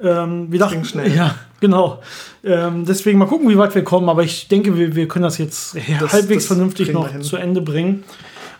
[0.01, 1.13] Ähm, wir dachten, schnell.
[1.15, 2.01] Ja, genau.
[2.43, 4.09] Ähm, deswegen mal gucken, wie weit wir kommen.
[4.09, 7.21] Aber ich denke, wir, wir können das jetzt Das- halbwegs das vernünftig noch hin.
[7.21, 8.03] zu Ende bringen.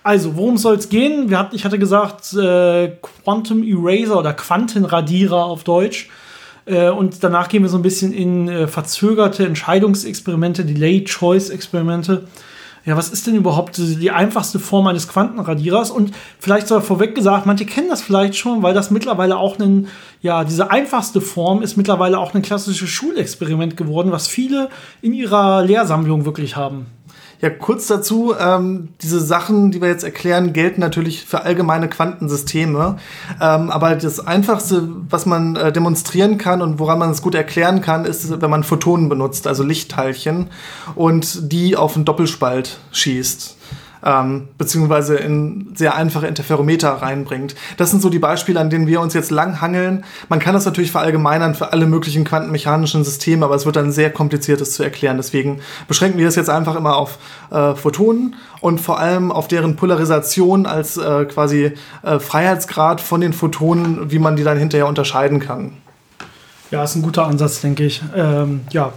[0.03, 1.29] Also, worum soll es gehen?
[1.29, 6.09] Wir hat, ich hatte gesagt, äh, Quantum Eraser oder Quantenradierer auf Deutsch.
[6.69, 12.27] Äh, und danach gehen wir so ein bisschen in äh, verzögerte Entscheidungsexperimente, Delayed Choice Experimente.
[12.85, 15.91] Ja, was ist denn überhaupt die die einfachste Form eines Quantenradierers?
[15.91, 19.87] Und vielleicht soll vorweg gesagt, manche kennen das vielleicht schon, weil das mittlerweile auch ein,
[20.21, 24.69] ja, diese einfachste Form ist mittlerweile auch ein klassisches Schulexperiment geworden, was viele
[25.01, 26.85] in ihrer Lehrsammlung wirklich haben.
[27.41, 32.97] Ja, kurz dazu, ähm, diese Sachen, die wir jetzt erklären, gelten natürlich für allgemeine Quantensysteme.
[33.39, 37.79] Ähm, aber das Einfachste, was man äh, demonstrieren kann und woran man es gut erklären
[37.79, 40.49] kann, ist, wenn man Photonen benutzt, also Lichtteilchen,
[40.95, 43.55] und die auf einen Doppelspalt schießt.
[44.05, 47.55] Ähm, beziehungsweise in sehr einfache Interferometer reinbringt.
[47.75, 50.05] Das sind so die Beispiele, an denen wir uns jetzt lang hangeln.
[50.29, 54.09] Man kann das natürlich verallgemeinern für alle möglichen quantenmechanischen Systeme, aber es wird dann sehr
[54.09, 55.17] kompliziert, das zu erklären.
[55.17, 57.17] Deswegen beschränken wir es jetzt einfach immer auf
[57.51, 63.33] äh, Photonen und vor allem auf deren Polarisation als äh, quasi äh, Freiheitsgrad von den
[63.33, 65.73] Photonen, wie man die dann hinterher unterscheiden kann.
[66.71, 68.01] Ja, ist ein guter Ansatz, denke ich.
[68.15, 68.93] Ähm, ja.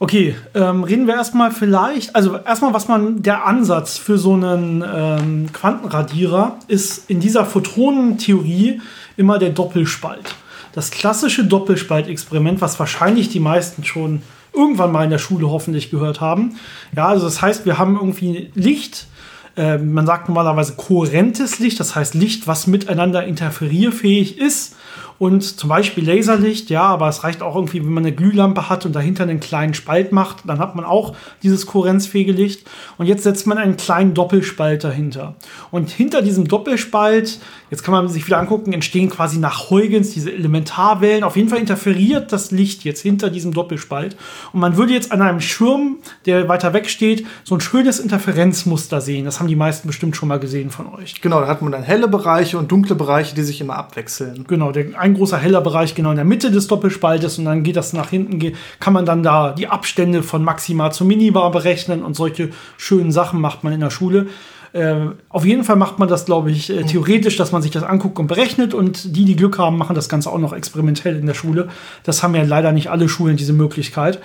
[0.00, 4.84] Okay, ähm, reden wir erstmal vielleicht, also erstmal, was man, der Ansatz für so einen
[4.86, 8.80] ähm, Quantenradierer ist in dieser Photonentheorie
[9.16, 10.36] immer der Doppelspalt.
[10.72, 16.20] Das klassische Doppelspaltexperiment, was wahrscheinlich die meisten schon irgendwann mal in der Schule hoffentlich gehört
[16.20, 16.56] haben.
[16.94, 19.08] Ja, also das heißt, wir haben irgendwie Licht,
[19.56, 24.76] äh, man sagt normalerweise kohärentes Licht, das heißt Licht, was miteinander interferierfähig ist.
[25.18, 28.86] Und zum Beispiel Laserlicht, ja, aber es reicht auch irgendwie, wenn man eine Glühlampe hat
[28.86, 32.68] und dahinter einen kleinen Spalt macht, dann hat man auch dieses kohärenzfähige Licht.
[32.98, 35.34] Und jetzt setzt man einen kleinen Doppelspalt dahinter.
[35.72, 40.32] Und hinter diesem Doppelspalt, jetzt kann man sich wieder angucken, entstehen quasi nach Huygens diese
[40.32, 41.24] Elementarwellen.
[41.24, 44.16] Auf jeden Fall interferiert das Licht jetzt hinter diesem Doppelspalt.
[44.52, 49.00] Und man würde jetzt an einem Schirm, der weiter weg steht, so ein schönes Interferenzmuster
[49.00, 49.24] sehen.
[49.24, 51.20] Das haben die meisten bestimmt schon mal gesehen von euch.
[51.20, 54.44] Genau, da hat man dann helle Bereiche und dunkle Bereiche, die sich immer abwechseln.
[54.46, 57.76] Genau, der, ein großer heller Bereich genau in der Mitte des Doppelspaltes und dann geht
[57.76, 62.14] das nach hinten, kann man dann da die Abstände von Maxima zu Minibar berechnen und
[62.14, 64.26] solche schönen Sachen macht man in der Schule.
[64.72, 64.96] Äh,
[65.28, 68.18] auf jeden Fall macht man das, glaube ich, äh, theoretisch, dass man sich das anguckt
[68.18, 71.34] und berechnet und die, die Glück haben, machen das Ganze auch noch experimentell in der
[71.34, 71.68] Schule.
[72.04, 74.20] Das haben ja leider nicht alle Schulen diese Möglichkeit.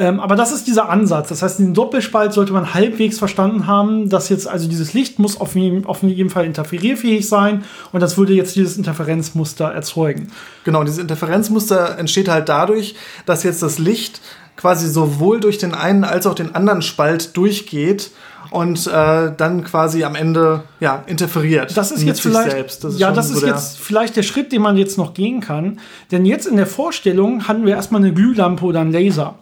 [0.00, 1.28] Ähm, aber das ist dieser Ansatz.
[1.28, 5.40] Das heißt, den Doppelspalt sollte man halbwegs verstanden haben, dass jetzt also dieses Licht muss
[5.40, 10.28] auf jeden, auf jeden Fall interferierfähig sein und das würde jetzt dieses Interferenzmuster erzeugen.
[10.64, 12.94] Genau, dieses Interferenzmuster entsteht halt dadurch,
[13.26, 14.20] dass jetzt das Licht
[14.56, 18.10] quasi sowohl durch den einen als auch den anderen Spalt durchgeht
[18.50, 21.76] und äh, dann quasi am Ende ja interferiert.
[21.76, 22.82] Das ist jetzt vielleicht, selbst.
[22.84, 25.12] Das ja, schon das so ist der- jetzt vielleicht der Schritt, den man jetzt noch
[25.12, 25.80] gehen kann.
[26.12, 29.34] Denn jetzt in der Vorstellung hatten wir erstmal eine Glühlampe oder einen Laser.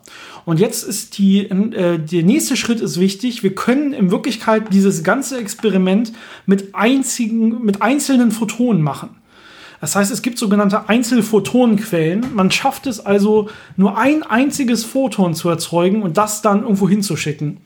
[0.47, 3.43] Und jetzt ist die, äh, der nächste Schritt ist wichtig.
[3.43, 6.13] Wir können in Wirklichkeit dieses ganze Experiment
[6.47, 9.11] mit einzigen, mit einzelnen Photonen machen.
[9.81, 12.33] Das heißt, es gibt sogenannte Einzelphotonenquellen.
[12.33, 17.59] Man schafft es also, nur ein einziges Photon zu erzeugen und das dann irgendwo hinzuschicken.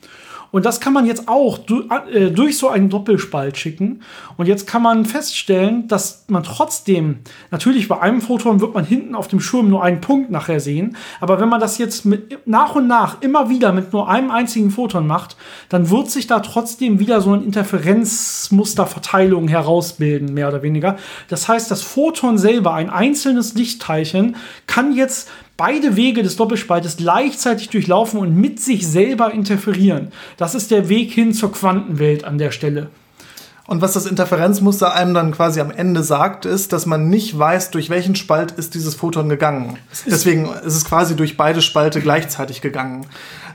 [0.50, 4.02] Und das kann man jetzt auch du, äh, durch so einen Doppelspalt schicken.
[4.36, 7.18] Und jetzt kann man feststellen, dass man trotzdem,
[7.50, 10.96] natürlich bei einem Photon wird man hinten auf dem Schirm nur einen Punkt nachher sehen.
[11.20, 14.70] Aber wenn man das jetzt mit, nach und nach immer wieder mit nur einem einzigen
[14.70, 15.36] Photon macht,
[15.68, 20.96] dann wird sich da trotzdem wieder so eine Interferenzmusterverteilung herausbilden, mehr oder weniger.
[21.28, 24.36] Das heißt, das Photon selber, ein einzelnes Lichtteilchen,
[24.66, 25.28] kann jetzt
[25.60, 30.08] beide Wege des Doppelspaltes gleichzeitig durchlaufen und mit sich selber interferieren.
[30.38, 32.88] Das ist der Weg hin zur Quantenwelt an der Stelle.
[33.70, 37.70] Und was das Interferenzmuster einem dann quasi am Ende sagt, ist, dass man nicht weiß,
[37.70, 39.78] durch welchen Spalt ist dieses Photon gegangen.
[40.06, 43.06] Deswegen ist es quasi durch beide Spalte gleichzeitig gegangen.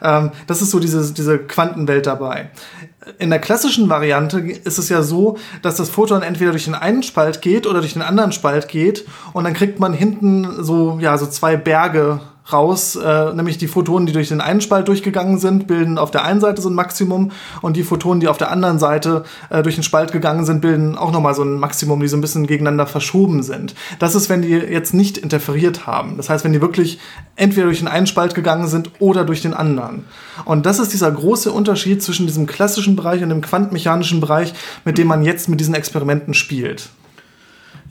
[0.01, 2.49] Ähm, das ist so diese, diese Quantenwelt dabei.
[3.19, 7.03] In der klassischen Variante ist es ja so, dass das Photon entweder durch den einen
[7.03, 11.17] Spalt geht oder durch den anderen Spalt geht und dann kriegt man hinten so, ja,
[11.17, 15.67] so zwei Berge raus, äh, nämlich die Photonen, die durch den einen Spalt durchgegangen sind,
[15.67, 17.31] bilden auf der einen Seite so ein Maximum
[17.61, 20.97] und die Photonen, die auf der anderen Seite äh, durch den Spalt gegangen sind, bilden
[20.97, 23.73] auch nochmal so ein Maximum, die so ein bisschen gegeneinander verschoben sind.
[23.99, 26.17] Das ist, wenn die jetzt nicht interferiert haben.
[26.17, 26.99] Das heißt, wenn die wirklich
[27.35, 30.05] entweder durch den einen Spalt gegangen sind oder durch den anderen.
[30.45, 34.53] Und das ist dieser große Unterschied zwischen diesem klassischen Bereich und dem quantenmechanischen Bereich,
[34.83, 36.89] mit dem man jetzt mit diesen Experimenten spielt.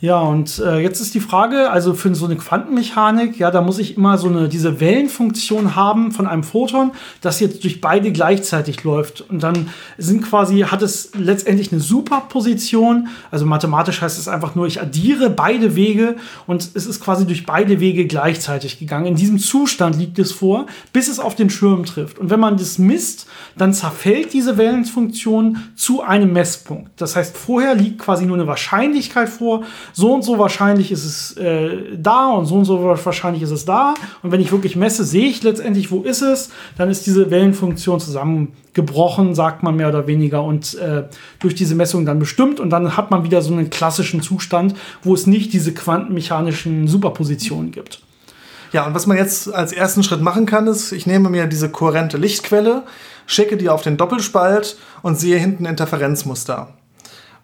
[0.00, 3.78] Ja, und äh, jetzt ist die Frage, also für so eine Quantenmechanik, ja, da muss
[3.78, 8.82] ich immer so eine, diese Wellenfunktion haben von einem Photon, das jetzt durch beide gleichzeitig
[8.82, 9.22] läuft.
[9.30, 13.08] Und dann sind quasi, hat es letztendlich eine Superposition.
[13.30, 17.46] Also mathematisch heißt es einfach nur, ich addiere beide Wege und es ist quasi durch
[17.46, 19.06] beide Wege gleichzeitig gegangen.
[19.06, 22.18] In diesem Zustand liegt es vor, bis es auf den Schirm trifft.
[22.18, 23.26] Und wenn man das misst,
[23.56, 26.90] dann zerfällt diese Wellenfunktion zu einem Messpunkt.
[27.00, 31.36] Das heißt, vorher liegt quasi nur eine Wahrscheinlichkeit vor, so und so wahrscheinlich ist es
[31.36, 33.94] äh, da und so und so wahrscheinlich ist es da.
[34.22, 36.50] Und wenn ich wirklich messe, sehe ich letztendlich, wo ist es.
[36.76, 41.04] Dann ist diese Wellenfunktion zusammengebrochen, sagt man mehr oder weniger, und äh,
[41.38, 42.60] durch diese Messung dann bestimmt.
[42.60, 47.70] Und dann hat man wieder so einen klassischen Zustand, wo es nicht diese quantenmechanischen Superpositionen
[47.70, 48.00] gibt.
[48.72, 51.68] Ja, und was man jetzt als ersten Schritt machen kann, ist, ich nehme mir diese
[51.68, 52.82] kohärente Lichtquelle,
[53.26, 56.74] schicke die auf den Doppelspalt und sehe hinten Interferenzmuster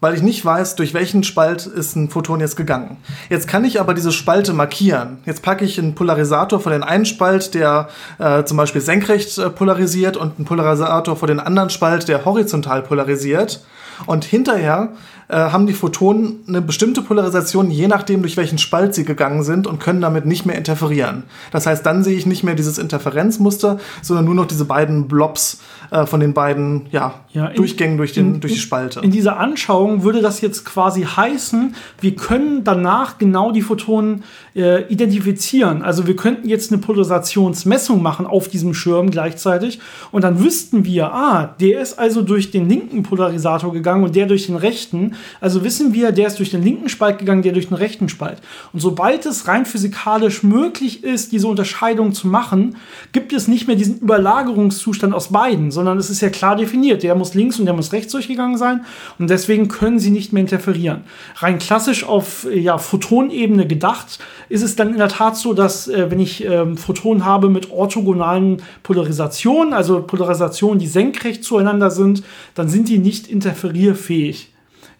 [0.00, 2.96] weil ich nicht weiß, durch welchen Spalt ist ein Photon jetzt gegangen.
[3.28, 5.18] Jetzt kann ich aber diese Spalte markieren.
[5.26, 9.50] Jetzt packe ich einen Polarisator vor den einen Spalt, der äh, zum Beispiel senkrecht äh,
[9.50, 13.64] polarisiert und einen Polarisator vor den anderen Spalt, der horizontal polarisiert.
[14.06, 14.90] Und hinterher
[15.30, 19.66] äh, haben die Photonen eine bestimmte Polarisation, je nachdem, durch welchen Spalt sie gegangen sind
[19.66, 21.22] und können damit nicht mehr interferieren.
[21.52, 25.60] Das heißt, dann sehe ich nicht mehr dieses Interferenzmuster, sondern nur noch diese beiden Blobs
[25.90, 29.00] äh, von den beiden ja, ja in, Durchgängen durch, den, in, durch die Spalte.
[29.00, 34.82] In dieser Anschauung würde das jetzt quasi heißen, wir können danach genau die Photonen äh,
[34.88, 35.82] identifizieren.
[35.82, 41.12] Also wir könnten jetzt eine Polarisationsmessung machen auf diesem Schirm gleichzeitig und dann wüssten wir,
[41.12, 45.14] ah, der ist also durch den linken Polarisator gegangen und der durch den rechten.
[45.40, 48.38] Also wissen wir, der ist durch den linken Spalt gegangen, der durch den rechten Spalt.
[48.72, 52.76] Und sobald es rein physikalisch möglich ist, diese Unterscheidung zu machen,
[53.12, 57.02] gibt es nicht mehr diesen Überlagerungszustand aus beiden, sondern es ist ja klar definiert.
[57.02, 58.84] Der muss links und der muss rechts durchgegangen sein
[59.18, 61.02] und deswegen können sie nicht mehr interferieren.
[61.36, 66.10] Rein klassisch auf ja, Photonebene gedacht, ist es dann in der Tat so, dass äh,
[66.10, 72.22] wenn ich ähm, Photonen habe mit orthogonalen Polarisationen, also Polarisationen, die senkrecht zueinander sind,
[72.54, 74.52] dann sind die nicht interferierfähig.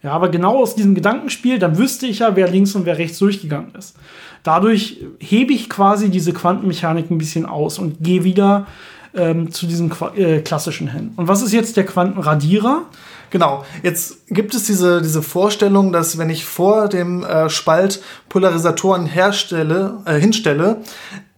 [0.02, 3.18] Ja, aber genau aus diesem Gedankenspiel, dann wüsste ich ja, wer links und wer rechts
[3.18, 3.96] durchgegangen ist.
[4.42, 8.66] Dadurch hebe ich quasi diese Quantenmechanik ein bisschen aus und gehe wieder
[9.14, 11.12] ähm, zu diesem äh, klassischen hin.
[11.16, 12.84] Und was ist jetzt der Quantenradierer?
[13.30, 19.06] Genau, jetzt gibt es diese, diese Vorstellung, dass wenn ich vor dem äh, Spalt Polarisatoren
[19.06, 20.78] herstelle, äh, hinstelle,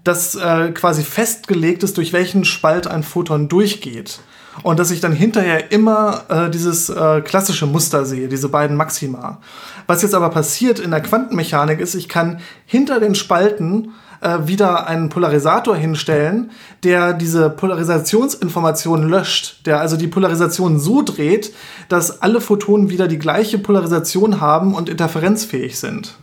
[0.04, 4.20] dass äh, quasi festgelegt ist, durch welchen Spalt ein Photon durchgeht.
[4.62, 9.40] Und dass ich dann hinterher immer äh, dieses äh, klassische Muster sehe, diese beiden Maxima.
[9.86, 14.86] Was jetzt aber passiert in der Quantenmechanik ist, ich kann hinter den Spalten äh, wieder
[14.86, 16.50] einen Polarisator hinstellen,
[16.84, 21.52] der diese Polarisationsinformation löscht, der also die Polarisation so dreht,
[21.88, 26.14] dass alle Photonen wieder die gleiche Polarisation haben und interferenzfähig sind.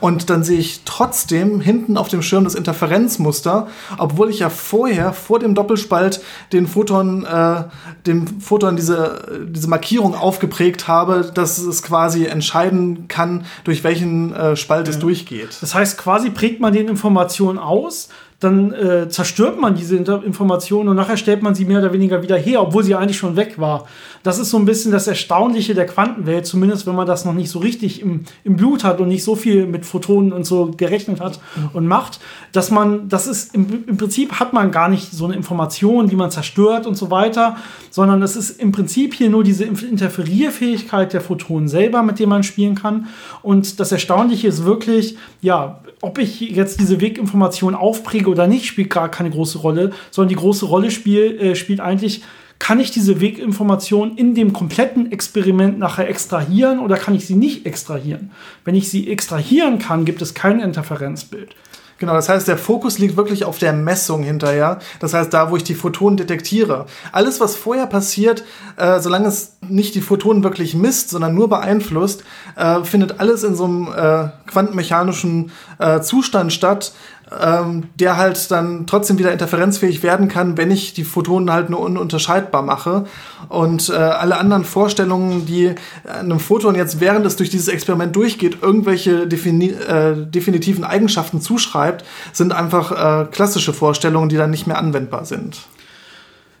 [0.00, 5.12] Und dann sehe ich trotzdem hinten auf dem Schirm das Interferenzmuster, obwohl ich ja vorher
[5.12, 6.20] vor dem Doppelspalt
[6.52, 7.64] den Photon, äh,
[8.06, 14.56] dem Photon diese, diese Markierung aufgeprägt habe, dass es quasi entscheiden kann, durch welchen äh,
[14.56, 14.92] Spalt ja.
[14.92, 15.58] es durchgeht.
[15.60, 18.08] Das heißt, quasi prägt man den Informationen aus,
[18.40, 22.36] dann äh, zerstört man diese Informationen und nachher stellt man sie mehr oder weniger wieder
[22.36, 23.86] her, obwohl sie eigentlich schon weg war.
[24.22, 27.50] Das ist so ein bisschen das Erstaunliche der Quantenwelt, zumindest wenn man das noch nicht
[27.50, 31.20] so richtig im, im Blut hat und nicht so viel mit Photonen und so gerechnet
[31.20, 31.70] hat mhm.
[31.72, 32.20] und macht,
[32.52, 36.16] dass man, das ist im, im Prinzip hat man gar nicht so eine Information, die
[36.16, 37.56] man zerstört und so weiter,
[37.90, 42.44] sondern es ist im Prinzip hier nur diese Interferierfähigkeit der Photonen selber, mit dem man
[42.44, 43.08] spielen kann.
[43.42, 48.90] Und das Erstaunliche ist wirklich, ja, ob ich jetzt diese Weginformation aufpräge oder nicht, spielt
[48.90, 52.22] gar keine große Rolle, sondern die große Rolle spiel, äh, spielt eigentlich,
[52.58, 57.66] kann ich diese Weginformation in dem kompletten Experiment nachher extrahieren oder kann ich sie nicht
[57.66, 58.30] extrahieren?
[58.64, 61.54] Wenn ich sie extrahieren kann, gibt es kein Interferenzbild.
[61.98, 64.78] Genau, das heißt, der Fokus liegt wirklich auf der Messung hinterher.
[65.00, 66.86] Das heißt, da, wo ich die Photonen detektiere.
[67.10, 68.44] Alles, was vorher passiert,
[68.76, 72.22] äh, solange es nicht die Photonen wirklich misst, sondern nur beeinflusst,
[72.56, 76.92] äh, findet alles in so einem äh, quantenmechanischen äh, Zustand statt,
[77.40, 81.80] ähm, der halt dann trotzdem wieder interferenzfähig werden kann, wenn ich die Photonen halt nur
[81.80, 83.04] ununterscheidbar mache.
[83.48, 88.58] Und äh, alle anderen Vorstellungen, die einem Photon jetzt während es durch dieses Experiment durchgeht,
[88.62, 94.78] irgendwelche defini äh, definitiven Eigenschaften zuschreibt, sind einfach äh, klassische Vorstellungen, die dann nicht mehr
[94.78, 95.58] anwendbar sind.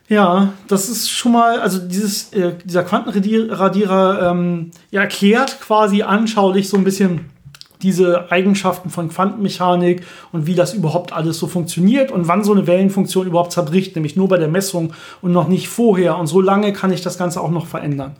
[0.08, 6.78] Ja, das ist schon mal, also dieses, äh, dieser Quantenradierer ähm, erklärt quasi anschaulich so
[6.78, 7.26] ein bisschen,
[7.82, 12.66] diese Eigenschaften von Quantenmechanik und wie das überhaupt alles so funktioniert und wann so eine
[12.66, 16.18] Wellenfunktion überhaupt zerbricht, nämlich nur bei der Messung und noch nicht vorher.
[16.18, 18.16] Und so lange kann ich das Ganze auch noch verändern.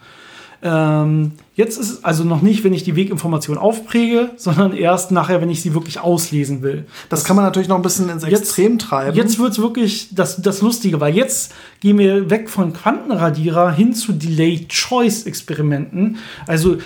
[0.61, 5.41] Ähm, jetzt ist es also noch nicht, wenn ich die Weginformation aufpräge, sondern erst nachher,
[5.41, 6.87] wenn ich sie wirklich auslesen will.
[7.09, 9.17] Das, das kann man natürlich noch ein bisschen ins Extrem jetzt, treiben.
[9.17, 13.93] Jetzt wird es wirklich das, das Lustige, weil jetzt gehen wir weg von Quantenradierer hin
[13.93, 16.17] zu Delay-Choice-Experimenten.
[16.49, 16.79] Also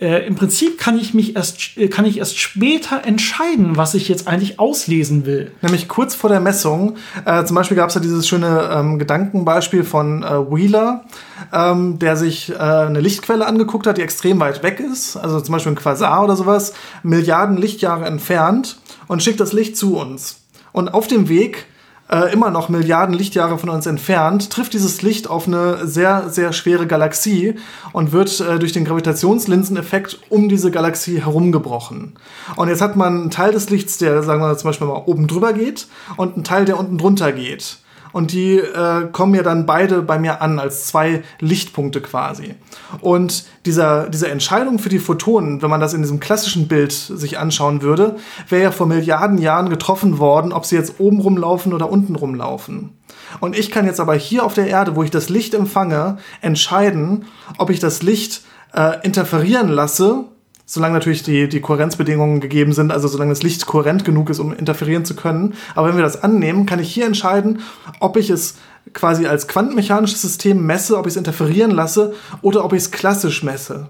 [0.00, 4.08] äh, im Prinzip kann ich mich erst, äh, kann ich erst später entscheiden, was ich
[4.08, 5.52] jetzt eigentlich auslesen will.
[5.60, 6.96] Nämlich kurz vor der Messung.
[7.24, 11.04] Äh, zum Beispiel gab es ja dieses schöne ähm, Gedankenbeispiel von äh, Wheeler,
[11.52, 15.52] ähm, der sich äh, eine Lichtquelle angeguckt hat, die extrem weit weg ist, also zum
[15.52, 20.40] Beispiel ein Quasar oder sowas, Milliarden Lichtjahre entfernt und schickt das Licht zu uns.
[20.72, 21.66] Und auf dem Weg
[22.10, 26.52] äh, immer noch Milliarden Lichtjahre von uns entfernt, trifft dieses Licht auf eine sehr, sehr
[26.52, 27.54] schwere Galaxie
[27.92, 32.14] und wird äh, durch den Gravitationslinseneffekt um diese Galaxie herumgebrochen.
[32.56, 35.26] Und jetzt hat man einen Teil des Lichts, der, sagen wir zum Beispiel mal oben
[35.26, 37.78] drüber geht und einen Teil, der unten drunter geht
[38.12, 42.54] und die äh, kommen ja dann beide bei mir an als zwei Lichtpunkte quasi.
[43.00, 47.38] Und dieser, diese Entscheidung für die Photonen, wenn man das in diesem klassischen Bild sich
[47.38, 48.16] anschauen würde,
[48.48, 52.96] wäre ja vor Milliarden Jahren getroffen worden, ob sie jetzt oben rumlaufen oder unten rumlaufen.
[53.40, 57.26] Und ich kann jetzt aber hier auf der Erde, wo ich das Licht empfange, entscheiden,
[57.58, 58.42] ob ich das Licht
[58.74, 60.24] äh, interferieren lasse
[60.70, 64.52] solange natürlich die, die Kohärenzbedingungen gegeben sind, also solange das Licht kohärent genug ist, um
[64.52, 65.54] interferieren zu können.
[65.74, 67.58] Aber wenn wir das annehmen, kann ich hier entscheiden,
[67.98, 68.54] ob ich es
[68.94, 73.42] quasi als quantenmechanisches System messe, ob ich es interferieren lasse oder ob ich es klassisch
[73.42, 73.88] messe.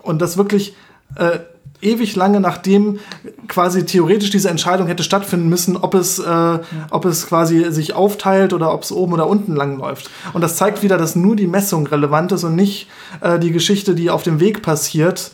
[0.00, 0.76] Und das wirklich
[1.16, 1.40] äh,
[1.82, 3.00] ewig lange nachdem
[3.48, 6.62] quasi theoretisch diese Entscheidung hätte stattfinden müssen, ob es, äh, ja.
[6.90, 10.08] ob es quasi sich aufteilt oder ob es oben oder unten lang läuft.
[10.34, 12.86] Und das zeigt wieder, dass nur die Messung relevant ist und nicht
[13.22, 15.32] äh, die Geschichte, die auf dem Weg passiert,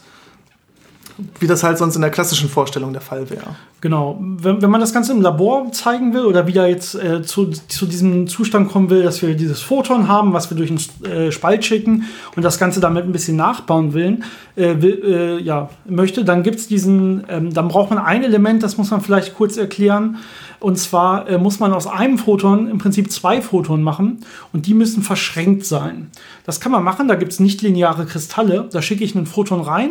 [1.40, 3.56] wie das halt sonst in der klassischen Vorstellung der Fall wäre.
[3.80, 4.18] Genau.
[4.20, 7.86] Wenn, wenn man das Ganze im Labor zeigen will oder wieder jetzt äh, zu, zu
[7.86, 11.64] diesem Zustand kommen will, dass wir dieses Photon haben, was wir durch einen äh, Spalt
[11.64, 14.20] schicken und das Ganze damit ein bisschen nachbauen will,
[14.56, 18.62] äh, will äh, ja, möchte, dann gibt es diesen, ähm, dann braucht man ein Element,
[18.62, 20.18] das muss man vielleicht kurz erklären.
[20.58, 24.74] Und zwar äh, muss man aus einem Photon im Prinzip zwei Photonen machen und die
[24.74, 26.10] müssen verschränkt sein.
[26.44, 28.68] Das kann man machen, da gibt es nicht lineare Kristalle.
[28.70, 29.90] Da schicke ich einen Photon rein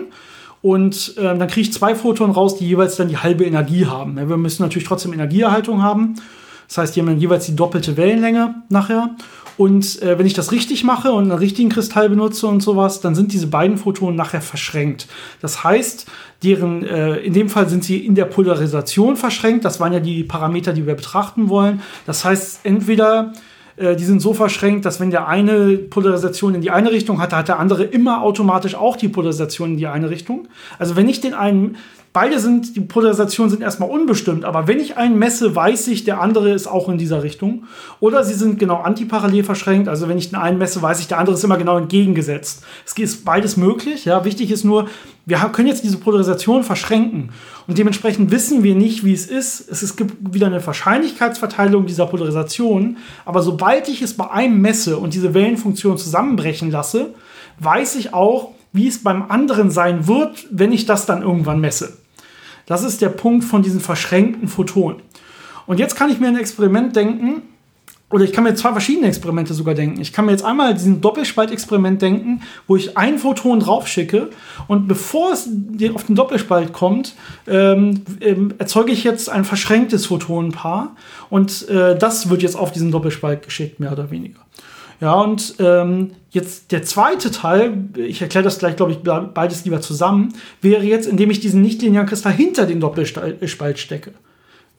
[0.61, 4.15] und äh, dann kriege ich zwei Photonen raus, die jeweils dann die halbe Energie haben.
[4.15, 6.15] Wir müssen natürlich trotzdem Energieerhaltung haben.
[6.67, 9.15] Das heißt, die haben dann jeweils die doppelte Wellenlänge nachher.
[9.57, 13.15] Und äh, wenn ich das richtig mache und einen richtigen Kristall benutze und sowas, dann
[13.15, 15.07] sind diese beiden Photonen nachher verschränkt.
[15.41, 16.07] Das heißt,
[16.43, 19.63] deren, äh, in dem Fall sind sie in der Polarisation verschränkt.
[19.63, 21.81] Das waren ja die Parameter, die wir betrachten wollen.
[22.05, 23.33] Das heißt, entweder
[23.77, 27.33] äh, die sind so verschränkt, dass wenn der eine Polarisation in die eine Richtung hat,
[27.33, 30.47] hat der andere immer automatisch auch die Polarisation in die eine Richtung.
[30.79, 31.77] Also wenn ich den einen
[32.15, 36.21] beide sind, die Polarisationen sind erstmal unbestimmt, aber wenn ich einen messe, weiß ich, der
[36.21, 37.65] andere ist auch in dieser Richtung.
[37.99, 41.17] Oder sie sind genau antiparallel verschränkt, also wenn ich den einen messe, weiß ich, der
[41.19, 42.63] andere ist immer genau entgegengesetzt.
[42.86, 44.23] Es ist beides möglich, ja.
[44.23, 44.88] Wichtig ist nur,
[45.25, 47.32] wir können jetzt diese Polarisation verschränken
[47.67, 49.69] und dementsprechend wissen wir nicht, wie es ist.
[49.69, 55.13] Es gibt wieder eine Wahrscheinlichkeitsverteilung dieser Polarisation, aber sobald ich es bei einem messe und
[55.13, 57.13] diese Wellenfunktion zusammenbrechen lasse,
[57.60, 62.04] weiß ich auch, wie es beim anderen sein wird, wenn ich das dann irgendwann messe.
[62.65, 65.01] Das ist der Punkt von diesen verschränkten Photonen.
[65.67, 67.43] Und jetzt kann ich mir ein Experiment denken,
[68.12, 69.99] oder ich kann mir zwei verschiedene Experimente sogar denken.
[69.99, 74.30] Ich kann mir jetzt einmal diesen Doppelspalt-Experiment denken, wo ich ein Photon draufschicke
[74.67, 75.49] und bevor es
[75.93, 77.15] auf den Doppelspalt kommt,
[77.47, 80.95] ähm, ähm, erzeuge ich jetzt ein verschränktes Photonenpaar
[81.32, 84.44] und äh, das wird jetzt auf diesen Doppelspalt geschickt, mehr oder weniger.
[85.01, 89.81] Ja, und ähm, jetzt der zweite Teil, ich erkläre das gleich, glaube ich, beides lieber
[89.81, 94.13] zusammen, wäre jetzt, indem ich diesen nichtlinearen Kristall hinter den Doppelspalt stecke.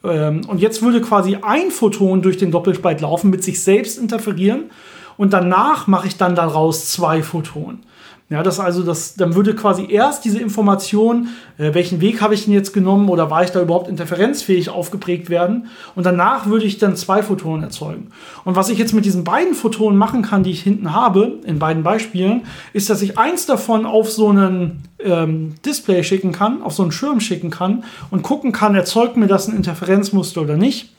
[0.02, 4.70] Ähm, und jetzt würde quasi ein Photon durch den Doppelspalt laufen, mit sich selbst interferieren.
[5.18, 7.84] und danach mache ich dann daraus zwei Photonen.
[8.28, 12.44] Ja, das also das, dann würde quasi erst diese Information, äh, welchen Weg habe ich
[12.44, 16.78] denn jetzt genommen oder war ich da überhaupt interferenzfähig aufgeprägt werden und danach würde ich
[16.78, 18.08] dann zwei Photonen erzeugen.
[18.44, 21.60] Und was ich jetzt mit diesen beiden Photonen machen kann, die ich hinten habe, in
[21.60, 26.72] beiden Beispielen, ist, dass ich eins davon auf so einen ähm, Display schicken kann, auf
[26.72, 30.92] so einen Schirm schicken kann und gucken kann, erzeugt mir das ein Interferenzmuster oder nicht.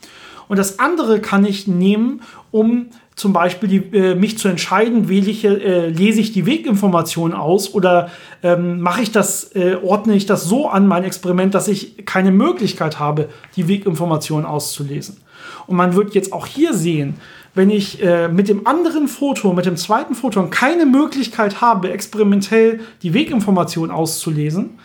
[0.48, 2.86] Und das andere kann ich nehmen, um
[3.18, 7.74] zum Beispiel die, äh, mich zu entscheiden, wähle ich, äh, lese ich die Weginformation aus
[7.74, 8.12] oder
[8.44, 12.32] ähm, mache ich das, äh, ordne ich das so an mein Experiment, dass ich keine
[12.32, 15.18] Möglichkeit habe, die Weginformation auszulesen.
[15.66, 17.16] Und man wird jetzt auch hier sehen,
[17.56, 22.82] wenn ich äh, mit dem anderen Foto, mit dem zweiten Photon keine Möglichkeit habe, experimentell
[23.02, 24.78] die Weginformation auszulesen,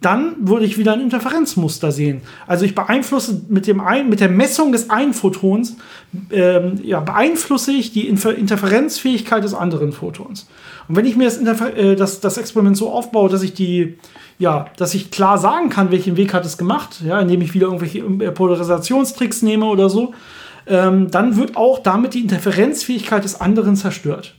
[0.00, 2.22] dann würde ich wieder ein Interferenzmuster sehen.
[2.46, 5.76] Also ich beeinflusse mit, dem ein, mit der Messung des einen Photons,
[6.30, 10.48] ähm, ja, beeinflusse ich die Infer Interferenzfähigkeit des anderen Photons.
[10.88, 13.98] Und wenn ich mir das, Interfer äh, das, das Experiment so aufbaue, dass ich die,
[14.38, 17.66] ja, dass ich klar sagen kann, welchen Weg hat es gemacht, ja, indem ich wieder
[17.66, 20.14] irgendwelche äh, Polarisationstricks nehme oder so,
[20.68, 24.34] ähm, dann wird auch damit die Interferenzfähigkeit des anderen zerstört.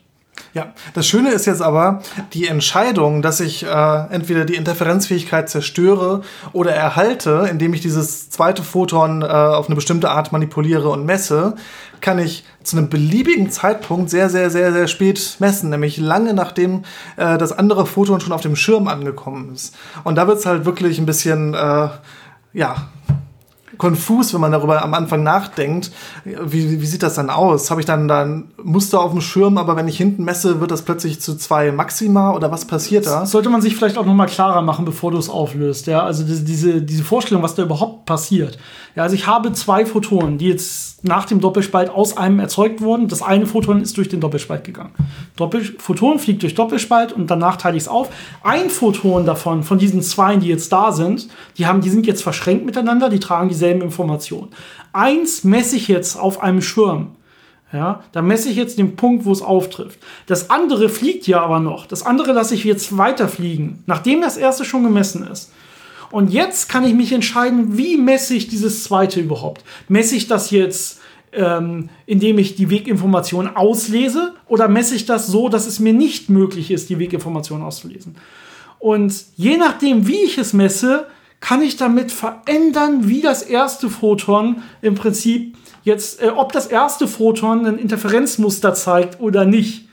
[0.54, 2.02] Ja, das Schöne ist jetzt aber
[2.34, 6.22] die Entscheidung, dass ich äh, entweder die Interferenzfähigkeit zerstöre
[6.54, 11.56] oder erhalte, indem ich dieses zweite Photon äh, auf eine bestimmte Art manipuliere und messe,
[12.02, 16.84] kann ich zu einem beliebigen Zeitpunkt sehr, sehr, sehr, sehr spät messen, nämlich lange nachdem
[17.18, 19.76] äh, das andere Photon schon auf dem Schirm angekommen ist.
[20.04, 21.90] Und da wird es halt wirklich ein bisschen, äh,
[22.54, 22.88] ja,
[23.80, 25.92] konfus, wenn man darüber am Anfang nachdenkt.
[26.26, 27.72] Wie, wie sieht das dann aus?
[27.72, 30.70] Habe ich dann da ein Muster auf dem Schirm, aber wenn ich hinten messe, wird
[30.70, 33.22] das plötzlich zu zwei Maxima oder was passiert da?
[33.22, 35.88] Das sollte man sich vielleicht auch noch mal klarer machen, bevor du es auflöst.
[35.88, 38.60] Ja, also diese, diese Vorstellung, was da überhaupt passiert.
[38.96, 43.08] Ja, also ich habe zwei Photonen, die jetzt nach dem Doppelspalt aus einem erzeugt wurden.
[43.08, 44.92] Das eine Photon ist durch den Doppelspalt gegangen.
[45.36, 48.10] Doppel Photon fliegt durch Doppelspalt und danach teile ich es auf.
[48.44, 52.24] Ein Photon davon, von diesen zwei, die jetzt da sind, die, haben, die sind jetzt
[52.24, 54.50] verschränkt miteinander, die tragen dieselben Informationen.
[54.94, 57.12] Eins messe ich jetzt auf einem Schirm.
[57.72, 60.00] Ja, da messe ich jetzt den Punkt, wo es auftrifft.
[60.26, 61.86] Das andere fliegt ja aber noch.
[61.86, 65.52] Das andere lasse ich jetzt weiterfliegen, nachdem das erste schon gemessen ist.
[66.10, 69.64] Und jetzt kann ich mich entscheiden, wie messe ich dieses zweite überhaupt?
[69.88, 71.00] Messe ich das jetzt,
[71.32, 76.28] ähm, indem ich die Weginformation auslese, oder messe ich das so, dass es mir nicht
[76.32, 78.16] möglich ist, die Weginformation auszulesen?
[78.80, 81.06] Und je nachdem, wie ich es messe,
[81.40, 87.08] kann ich damit verändern, wie das erste Photon im Prinzip jetzt, äh, ob das erste
[87.08, 89.90] Photon ein Interferenzmuster zeigt oder nicht.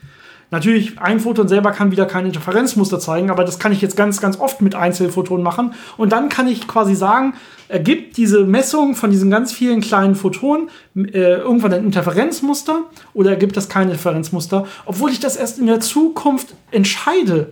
[0.49, 4.21] Natürlich, ein Photon selber kann wieder kein Interferenzmuster zeigen, aber das kann ich jetzt ganz,
[4.21, 5.73] ganz oft mit Einzelphotonen machen.
[5.97, 7.33] Und dann kann ich quasi sagen,
[7.67, 12.83] ergibt diese Messung von diesen ganz vielen kleinen Photonen äh, irgendwann ein Interferenzmuster
[13.13, 17.51] oder ergibt das kein Interferenzmuster, obwohl ich das erst in der Zukunft entscheide.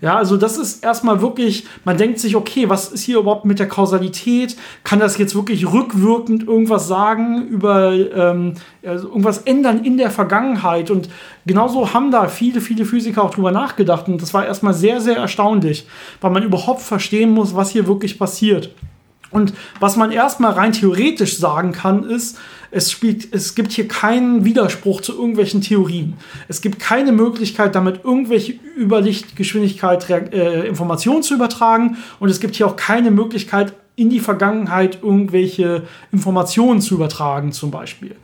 [0.00, 3.58] Ja, also das ist erstmal wirklich, man denkt sich, okay, was ist hier überhaupt mit
[3.58, 4.56] der Kausalität?
[4.84, 10.90] Kann das jetzt wirklich rückwirkend irgendwas sagen über ähm, also irgendwas ändern in der Vergangenheit?
[10.90, 11.08] Und
[11.46, 14.08] genauso haben da viele, viele Physiker auch drüber nachgedacht.
[14.08, 15.86] Und das war erstmal sehr, sehr erstaunlich,
[16.20, 18.70] weil man überhaupt verstehen muss, was hier wirklich passiert.
[19.30, 22.38] Und was man erstmal rein theoretisch sagen kann, ist,
[22.70, 26.14] es, spielt, es gibt hier keinen Widerspruch zu irgendwelchen Theorien.
[26.48, 31.96] Es gibt keine Möglichkeit, damit irgendwelche Überlichtgeschwindigkeit äh, Informationen zu übertragen.
[32.20, 37.70] Und es gibt hier auch keine Möglichkeit, in die Vergangenheit irgendwelche Informationen zu übertragen, zum
[37.70, 38.14] Beispiel.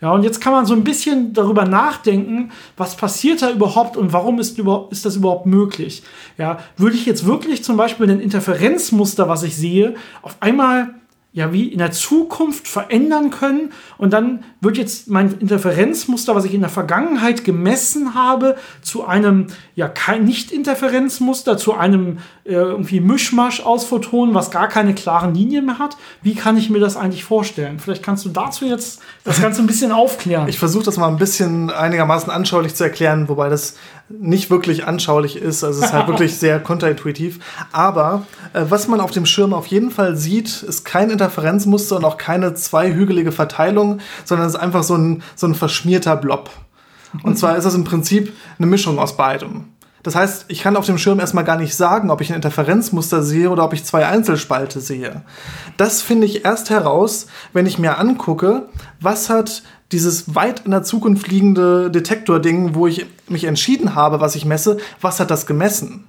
[0.00, 4.12] Ja, und jetzt kann man so ein bisschen darüber nachdenken, was passiert da überhaupt und
[4.12, 4.58] warum ist,
[4.90, 6.02] ist das überhaupt möglich?
[6.38, 10.94] Ja, würde ich jetzt wirklich zum Beispiel ein Interferenzmuster, was ich sehe, auf einmal
[11.32, 16.54] ja wie in der Zukunft verändern können und dann wird jetzt mein Interferenzmuster, was ich
[16.54, 23.64] in der Vergangenheit gemessen habe, zu einem ja kein Nicht-Interferenzmuster, zu einem äh, irgendwie Mischmasch
[23.64, 25.96] aus Photonen, was gar keine klaren Linien mehr hat.
[26.22, 27.80] Wie kann ich mir das eigentlich vorstellen?
[27.80, 30.48] Vielleicht kannst du dazu jetzt das Ganze ein bisschen aufklären.
[30.48, 33.76] Ich versuche das mal ein bisschen einigermaßen anschaulich zu erklären, wobei das
[34.10, 35.62] nicht wirklich anschaulich ist.
[35.62, 37.38] Also es ist halt wirklich sehr kontraintuitiv.
[37.72, 42.04] Aber äh, was man auf dem Schirm auf jeden Fall sieht, ist kein Interferenzmuster und
[42.04, 46.50] auch keine zweihügelige Verteilung, sondern ist einfach so ein, so ein verschmierter Blob.
[47.22, 49.64] Und zwar ist das im Prinzip eine Mischung aus beidem.
[50.02, 53.22] Das heißt, ich kann auf dem Schirm erstmal gar nicht sagen, ob ich ein Interferenzmuster
[53.22, 55.22] sehe oder ob ich zwei Einzelspalte sehe.
[55.76, 58.68] Das finde ich erst heraus, wenn ich mir angucke,
[59.00, 64.36] was hat dieses weit in der Zukunft liegende Detektording, wo ich mich entschieden habe, was
[64.36, 66.04] ich messe, was hat das gemessen?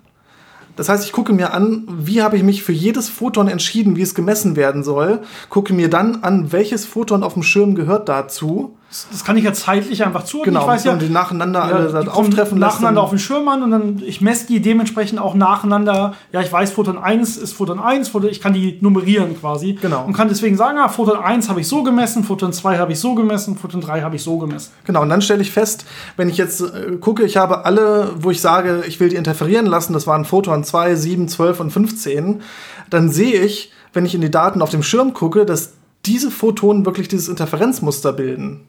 [0.75, 4.01] Das heißt, ich gucke mir an, wie habe ich mich für jedes Photon entschieden, wie
[4.01, 8.75] es gemessen werden soll, gucke mir dann an, welches Photon auf dem Schirm gehört dazu
[9.09, 10.53] Das kann ich ja zeitlich einfach zuordnen.
[10.53, 13.47] Genau, ich weiß ja, und die nacheinander ja, alle die auftreffen nacheinander auf den Schirm
[13.47, 16.13] an und dann ich messe die dementsprechend auch nacheinander.
[16.33, 19.77] Ja, ich weiß, Photon 1 ist Photon 1, Photon, ich kann die nummerieren quasi.
[19.81, 20.03] Genau.
[20.03, 22.99] Und kann deswegen sagen, ah, Photon 1 habe ich so gemessen, Photon 2 habe ich
[22.99, 24.71] so gemessen, Photon 3 habe ich so gemessen.
[24.83, 25.85] Genau, und dann stelle ich fest,
[26.17, 29.67] wenn ich jetzt äh, gucke, ich habe alle, wo ich sage, ich will die interferieren
[29.67, 32.41] lassen, das waren Photon 2, 7, 12 und 15,
[32.89, 35.73] dann sehe ich, wenn ich in die Daten auf dem Schirm gucke, dass
[36.05, 38.67] diese Photonen wirklich dieses Interferenzmuster bilden.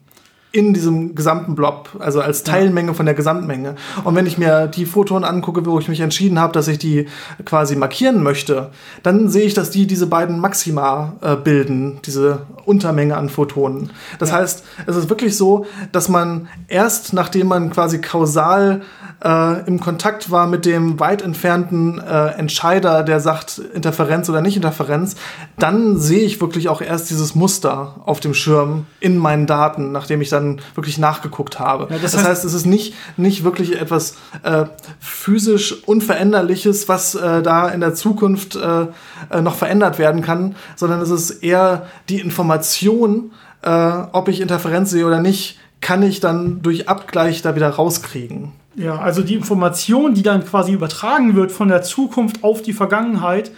[0.55, 3.73] In diesem gesamten Blob, also als Teilmenge von der Gesamtmenge.
[4.03, 7.07] Und wenn ich mir die Photonen angucke, wo ich mich entschieden habe, dass ich die
[7.43, 8.69] quasi markieren möchte,
[9.01, 13.89] dann sehe ich, dass die diese beiden Maxima äh, bilden, diese Untermenge an Photonen.
[14.19, 18.81] Das heißt, es ist wirklich so, dass man erst nachdem man quasi kausal
[19.23, 24.55] äh, im Kontakt war mit dem weit entfernten äh, Entscheider, der sagt Interferenz oder nicht
[24.55, 25.15] Interferenz,
[25.57, 30.21] dann sehe ich wirklich auch erst dieses Muster auf dem Schirm in meinen Daten, nachdem
[30.21, 30.42] ich dann
[30.75, 31.87] wirklich nachgeguckt habe.
[31.89, 34.65] Ja, das das, heißt- heißt, es ist nicht, nicht wirklich etwas äh,
[34.99, 38.87] physisch Unveränderliches, was äh, da in der Zukunft äh,
[39.29, 43.31] äh, noch verändert werden kann, sondern es ist eher die Information,
[43.61, 43.69] äh,
[44.11, 48.51] ob ich Interferenz sehe oder nicht, kann ich dann durch Abgleich da wieder rauskriegen.
[48.75, 53.51] Ja, also die Information, die dann quasi übertragen wird von der Zukunft auf die Vergangenheit,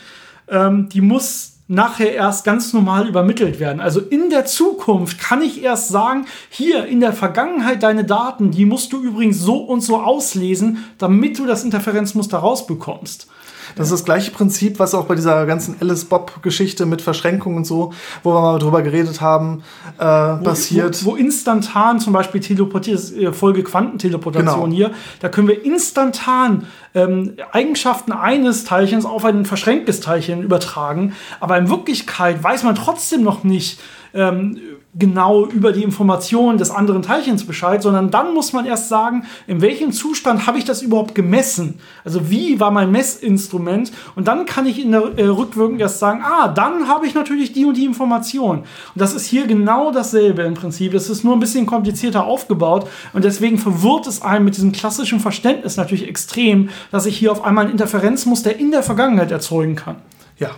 [0.49, 3.81] ähm, die muss nachher erst ganz normal übermittelt werden.
[3.81, 8.65] Also in der Zukunft kann ich erst sagen, hier in der Vergangenheit deine Daten, die
[8.65, 13.27] musst du übrigens so und so auslesen, damit du das Interferenzmuster rausbekommst.
[13.75, 17.65] Das ist das gleiche Prinzip, was auch bei dieser ganzen Alice Bob-Geschichte mit Verschränkung und
[17.65, 19.63] so, wo wir mal drüber geredet haben,
[19.97, 21.05] äh, passiert.
[21.05, 24.75] Wo, wo instantan zum Beispiel teleportiert, äh, Folge Quantenteleportation Genau.
[24.75, 31.57] hier, da können wir instantan ähm, Eigenschaften eines Teilchens auf ein verschränktes Teilchen übertragen, aber
[31.57, 33.79] in Wirklichkeit weiß man trotzdem noch nicht
[34.13, 34.57] ähm,
[34.97, 39.61] genau über die Informationen des anderen Teilchens Bescheid, sondern dann muss man erst sagen, in
[39.61, 41.79] welchem Zustand habe ich das überhaupt gemessen?
[42.05, 43.91] Also wie war mein Messinstrument?
[44.15, 47.51] Und dann kann ich in der äh, Rückwirkung erst sagen, ah, dann habe ich natürlich
[47.51, 48.59] die und die Information.
[48.59, 48.65] Und
[48.95, 50.93] das ist hier genau dasselbe im Prinzip.
[50.93, 55.19] Das ist nur ein bisschen komplizierter aufgebaut und deswegen verwirrt es einen mit diesem klassischen
[55.19, 59.97] Verständnis natürlich extrem, dass ich hier auf einmal ein Interferenzmuster in der Vergangenheit erzeugen kann.
[60.39, 60.51] Ja,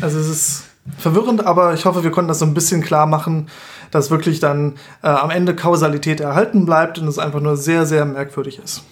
[0.00, 0.65] also es ist
[0.98, 3.48] verwirrend, aber ich hoffe, wir konnten das so ein bisschen klar machen,
[3.90, 8.04] dass wirklich dann äh, am Ende Kausalität erhalten bleibt und es einfach nur sehr, sehr
[8.04, 8.82] merkwürdig ist.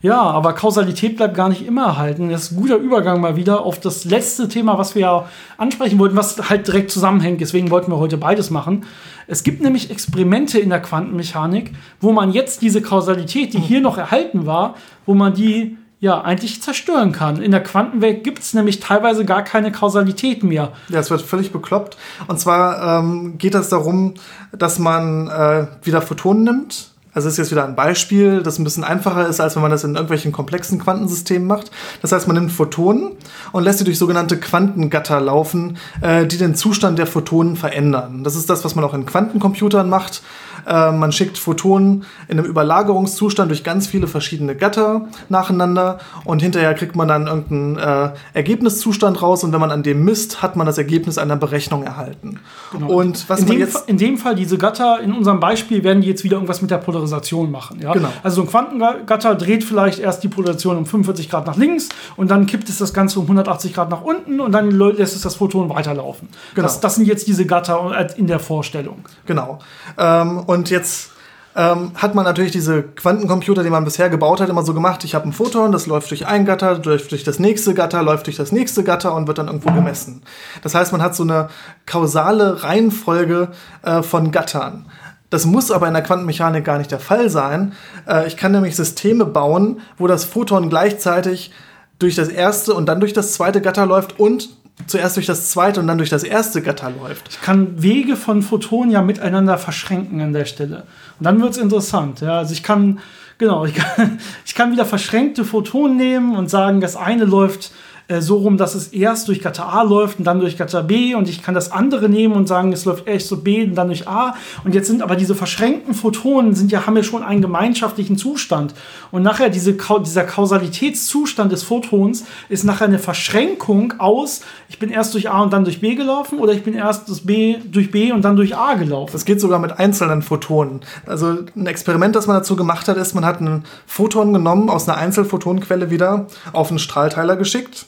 [0.00, 2.30] Ja, aber Kausalität bleibt gar nicht immer erhalten.
[2.30, 5.98] Das ist ein guter Übergang mal wieder auf das letzte Thema, was wir ja ansprechen
[5.98, 7.40] wollten, was halt direkt zusammenhängt.
[7.40, 8.86] Deswegen wollten wir heute beides machen.
[9.26, 13.98] Es gibt nämlich Experimente in der Quantenmechanik, wo man jetzt diese Kausalität, die hier noch
[13.98, 17.42] erhalten war, wo man die ja eigentlich zerstören kann.
[17.42, 20.72] In der Quantenwelt gibt es nämlich teilweise gar keine Kausalität mehr.
[20.88, 21.96] Ja, es wird völlig bekloppt.
[22.28, 24.14] Und zwar ähm, geht es darum,
[24.52, 26.90] dass man äh, wieder Photonen nimmt.
[27.14, 29.84] Also ist jetzt wieder ein Beispiel, das ein bisschen einfacher ist, als wenn man das
[29.84, 31.70] in irgendwelchen komplexen Quantensystemen macht.
[32.02, 33.12] Das heißt, man nimmt Photonen
[33.52, 38.24] und lässt sie durch sogenannte Quantengatter laufen, äh, die den Zustand der Photonen verändern.
[38.24, 40.22] Das ist das, was man auch in Quantencomputern macht.
[40.66, 46.74] Äh, man schickt Photonen in einem Überlagerungszustand durch ganz viele verschiedene Gatter nacheinander und hinterher
[46.74, 50.66] kriegt man dann irgendeinen äh, Ergebniszustand raus und wenn man an dem misst, hat man
[50.66, 52.40] das Ergebnis einer Berechnung erhalten.
[52.86, 56.08] Und was in, dem, jetzt in dem Fall, diese Gatter, in unserem Beispiel, werden die
[56.08, 57.80] jetzt wieder irgendwas mit der Polarisation machen.
[57.80, 57.92] Ja?
[57.92, 58.08] Genau.
[58.22, 62.30] Also so ein Quantengatter dreht vielleicht erst die Polarisation um 45 Grad nach links und
[62.30, 65.36] dann kippt es das Ganze um 180 Grad nach unten und dann lässt es das
[65.36, 66.28] Photon weiterlaufen.
[66.54, 66.66] Genau.
[66.66, 69.04] Das, das sind jetzt diese Gatter äh, in der Vorstellung.
[69.26, 69.60] Genau.
[69.96, 71.10] Ähm, und jetzt
[71.56, 75.02] ähm, hat man natürlich diese Quantencomputer, die man bisher gebaut hat, immer so gemacht.
[75.04, 78.26] Ich habe ein Photon, das läuft durch ein Gatter, läuft durch das nächste Gatter, läuft
[78.26, 80.22] durch das nächste Gatter und wird dann irgendwo gemessen.
[80.62, 81.48] Das heißt, man hat so eine
[81.86, 83.48] kausale Reihenfolge
[83.82, 84.86] äh, von Gattern.
[85.30, 87.72] Das muss aber in der Quantenmechanik gar nicht der Fall sein.
[88.06, 91.52] Äh, ich kann nämlich Systeme bauen, wo das Photon gleichzeitig
[91.98, 94.48] durch das erste und dann durch das zweite Gatter läuft und
[94.86, 97.28] zuerst durch das zweite und dann durch das erste Gatter läuft.
[97.30, 100.84] Ich kann Wege von Photonen ja miteinander verschränken an der Stelle.
[101.18, 102.20] Und dann wird es interessant.
[102.20, 102.38] Ja?
[102.38, 103.00] Also ich kann,
[103.38, 107.72] genau, ich kann, ich kann wieder verschränkte Photonen nehmen und sagen, das eine läuft
[108.08, 111.14] äh, so rum, dass es erst durch Gatter A läuft und dann durch Gatter B
[111.14, 113.88] und ich kann das andere nehmen und sagen, es läuft erst so B und dann
[113.88, 114.34] durch A
[114.64, 118.74] und jetzt sind aber diese verschränkten Photonen sind ja haben ja schon einen gemeinschaftlichen Zustand
[119.10, 125.14] und nachher diese, dieser Kausalitätszustand des Photons ist nachher eine Verschränkung aus ich bin erst
[125.14, 128.12] durch A und dann durch B gelaufen oder ich bin erst das B durch B
[128.12, 129.12] und dann durch A gelaufen.
[129.12, 130.80] Das geht sogar mit einzelnen Photonen.
[131.06, 134.88] Also ein Experiment, das man dazu gemacht hat, ist, man hat einen Photon genommen aus
[134.88, 137.86] einer Einzelphotonenquelle wieder auf einen Strahlteiler geschickt,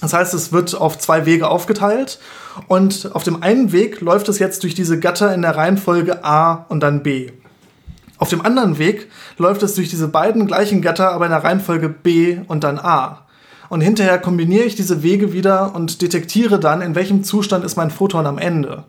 [0.00, 2.18] Das heißt, es wird auf zwei Wege aufgeteilt
[2.68, 6.66] und auf dem einen Weg läuft es jetzt durch diese Gatter in der Reihenfolge A
[6.68, 7.30] und dann B.
[8.18, 11.88] Auf dem anderen Weg läuft es durch diese beiden gleichen Gatter, aber in der Reihenfolge
[11.88, 13.26] B und dann A.
[13.68, 17.90] Und hinterher kombiniere ich diese Wege wieder und detektiere dann, in welchem Zustand ist mein
[17.90, 18.84] Photon am Ende.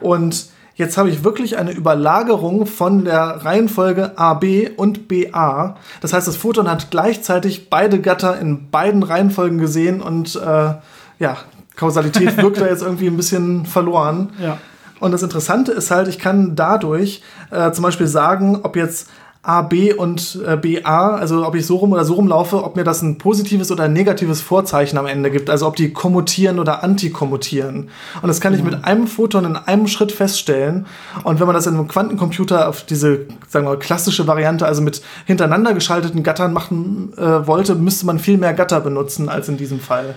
[0.00, 0.46] Und
[0.76, 5.76] jetzt habe ich wirklich eine Überlagerung von der Reihenfolge AB und BA.
[6.00, 10.74] Das heißt, das Photon hat gleichzeitig beide Gatter in beiden Reihenfolgen gesehen und äh,
[11.18, 11.36] ja,
[11.74, 14.30] Kausalität wirkt da jetzt irgendwie ein bisschen verloren.
[14.40, 14.58] Ja.
[15.00, 19.08] Und das Interessante ist halt, ich kann dadurch äh, zum Beispiel sagen, ob jetzt
[19.46, 22.74] A, B und äh, BA, also ob ich so rum oder so rum laufe, ob
[22.74, 26.58] mir das ein positives oder ein negatives Vorzeichen am Ende gibt, also ob die kommutieren
[26.58, 27.88] oder antikommutieren.
[28.22, 30.86] Und das kann ich mit einem Photon in einem Schritt feststellen.
[31.22, 34.82] Und wenn man das in einem Quantencomputer auf diese, sagen wir mal, klassische Variante, also
[34.82, 39.56] mit hintereinander geschalteten Gattern machen äh, wollte, müsste man viel mehr Gatter benutzen als in
[39.56, 40.16] diesem Fall.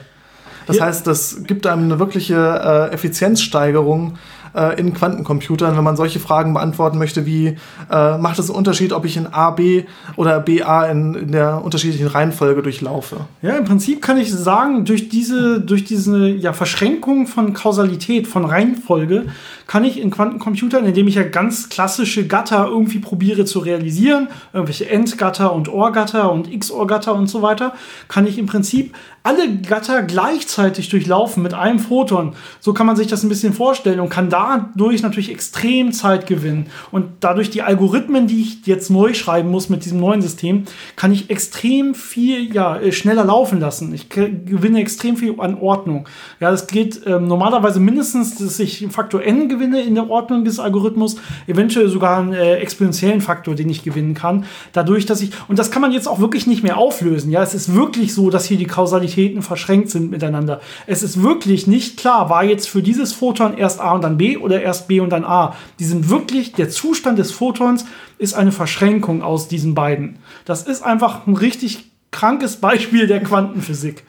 [0.65, 0.86] Das Ja.
[0.86, 4.17] heißt, das gibt einem eine wirkliche äh, Effizienzsteigerung
[4.56, 7.58] äh, in Quantencomputern, wenn man solche Fragen beantworten möchte, wie
[7.91, 9.84] äh, macht es einen Unterschied, ob ich in A, B
[10.16, 13.18] oder BA in, in der unterschiedlichen Reihenfolge durchlaufe?
[13.41, 18.45] Ja, im Prinzip kann ich sagen, durch diese, durch diese ja, Verschränkung von Kausalität, von
[18.45, 19.28] Reihenfolge,
[19.68, 24.89] kann ich in Quantencomputern, indem ich ja ganz klassische Gatter irgendwie probiere zu realisieren, irgendwelche
[24.89, 27.74] Endgatter und OR-Gatter und XOR-Gatter und so weiter,
[28.08, 32.34] kann ich im Prinzip alle Gatter gleichzeitig durchlaufen mit einem Photon.
[32.60, 36.68] So kann man sich das ein bisschen vorstellen und kann dadurch natürlich extrem Zeit gewinnen.
[36.92, 40.64] Und dadurch die Algorithmen, die ich jetzt neu schreiben muss mit diesem neuen System,
[40.96, 43.94] kann ich extrem viel ja, äh, schneller laufen lassen.
[43.94, 46.08] Ich gewinne extrem viel an Ordnung.
[46.40, 50.46] Ja, das geht ähm, normalerweise mindestens, dass ich einen Faktor n gewinne in der Ordnung
[50.46, 51.18] des Algorithmus,
[51.48, 54.46] eventuell sogar einen äh, exponentiellen Faktor, den ich gewinnen kann.
[54.74, 57.32] Dadurch, dass ich, und das kann man jetzt auch wirklich nicht mehr auflösen.
[57.32, 60.62] Ja, es ist wirklich so, dass hier die Kausalitäten verschränkt sind miteinander.
[60.88, 64.28] Es ist wirklich nicht klar, war jetzt für dieses Photon erst A und dann B
[64.38, 65.55] oder erst B und dann A.
[65.80, 67.86] Die sind wirklich, der Zustand des Photons
[68.17, 70.19] ist eine Verschränkung aus diesen beiden.
[70.45, 74.03] Das ist einfach ein richtig krankes Beispiel der Quantenphysik.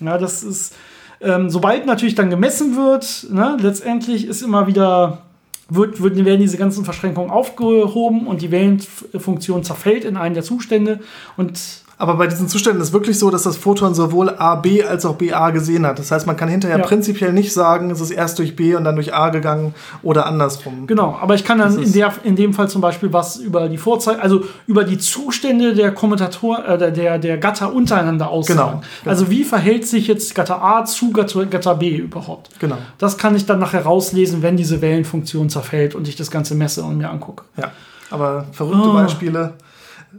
[0.00, 0.74] Ja, das ist,
[1.20, 5.22] ähm, sobald natürlich dann gemessen wird, ne, letztendlich ist immer wieder,
[5.68, 11.00] wird, wird, werden diese ganzen Verschränkungen aufgehoben und die Wellenfunktion zerfällt in einen der Zustände
[11.36, 15.16] und Aber bei diesen Zuständen ist wirklich so, dass das Photon sowohl AB als auch
[15.16, 15.98] BA gesehen hat.
[15.98, 16.84] Das heißt, man kann hinterher Ja.
[16.84, 19.74] prinzipiell nicht sagen, es ist erst durch B und dann durch A gegangen
[20.04, 20.86] oder andersrum.
[20.86, 23.78] Genau, aber ich kann dann in, der, in dem Fall zum Beispiel was über die
[23.78, 28.58] Vorzeichen, also über die Zustände der Kommutator, äh, der- der, der Gatter untereinander aussagen.
[28.58, 28.70] Genau,
[29.02, 29.10] genau.
[29.10, 32.50] Also wie verhält sich jetzt Gatter A zu Gatter, Gatter B überhaupt?
[32.60, 32.76] Genau.
[32.98, 36.84] Das kann ich dann nachher rauslesen, wenn diese Wellenfunktion zerfällt und ich das Ganze messe
[36.84, 37.42] und mir angucke.
[37.56, 37.72] Ja.
[38.10, 38.92] Aber verrückte Oh.
[38.92, 39.54] Beispiele.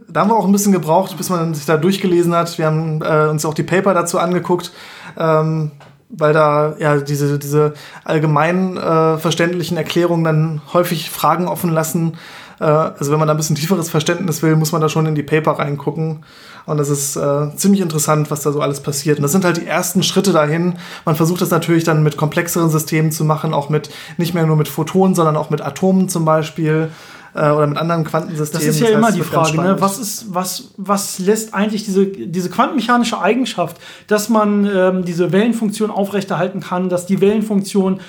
[0.08, 2.58] Da haben wir auch ein bisschen gebraucht, bis man sich da durchgelesen hat.
[2.58, 4.72] Wir haben äh, uns auch die Paper dazu angeguckt,
[5.16, 5.72] ähm,
[6.08, 7.74] weil da ja diese, diese
[8.04, 12.18] allgemein äh, verständlichen Erklärungen dann häufig Fragen offen lassen.
[12.60, 15.14] Äh, also wenn man da ein bisschen tieferes Verständnis will, muss man da schon in
[15.16, 16.24] die Paper reingucken.
[16.66, 19.18] Und das ist äh, ziemlich interessant, was da so alles passiert.
[19.18, 20.78] Und das sind halt die ersten Schritte dahin.
[21.04, 24.56] Man versucht das natürlich dann mit komplexeren Systemen zu machen, auch mit nicht mehr nur
[24.56, 26.90] mit Photonen, sondern auch mit Atomen zum Beispiel
[27.34, 28.66] äh, oder mit anderen Quantensystemen.
[28.66, 29.76] Das ist ja heißt, immer die Frage, ne?
[29.78, 33.76] was, ist, was, was lässt eigentlich diese, diese quantenmechanische Eigenschaft,
[34.06, 38.00] dass man ähm, diese Wellenfunktion aufrechterhalten kann, dass die Wellenfunktion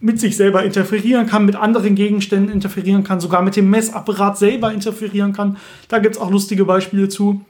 [0.00, 4.72] mit sich selber interferieren kann, mit anderen Gegenständen interferieren kann, sogar mit dem Messapparat selber
[4.72, 5.58] interferieren kann.
[5.88, 7.42] Da gibt es auch lustige Beispiele zu.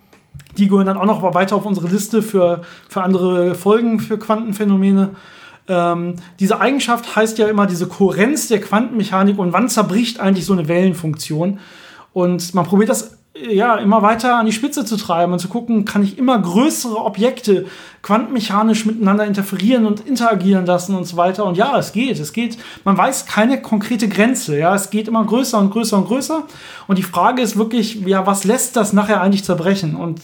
[0.58, 5.10] Die gehören dann auch noch weiter auf unsere Liste für, für andere Folgen für Quantenphänomene.
[5.70, 10.52] Ähm, diese Eigenschaft heißt ja immer diese Kohärenz der Quantenmechanik und wann zerbricht eigentlich so
[10.52, 11.60] eine Wellenfunktion.
[12.12, 15.46] Und man probiert das äh, ja immer weiter an die Spitze zu treiben und zu
[15.46, 17.66] gucken, kann ich immer größere Objekte
[18.02, 21.44] quantenmechanisch miteinander interferieren und interagieren lassen und so weiter.
[21.44, 22.58] Und ja, es geht, es geht.
[22.82, 24.58] Man weiß keine konkrete Grenze.
[24.58, 26.42] Ja, es geht immer größer und größer und größer.
[26.88, 29.94] Und die Frage ist wirklich, ja, was lässt das nachher eigentlich zerbrechen?
[29.94, 30.20] Und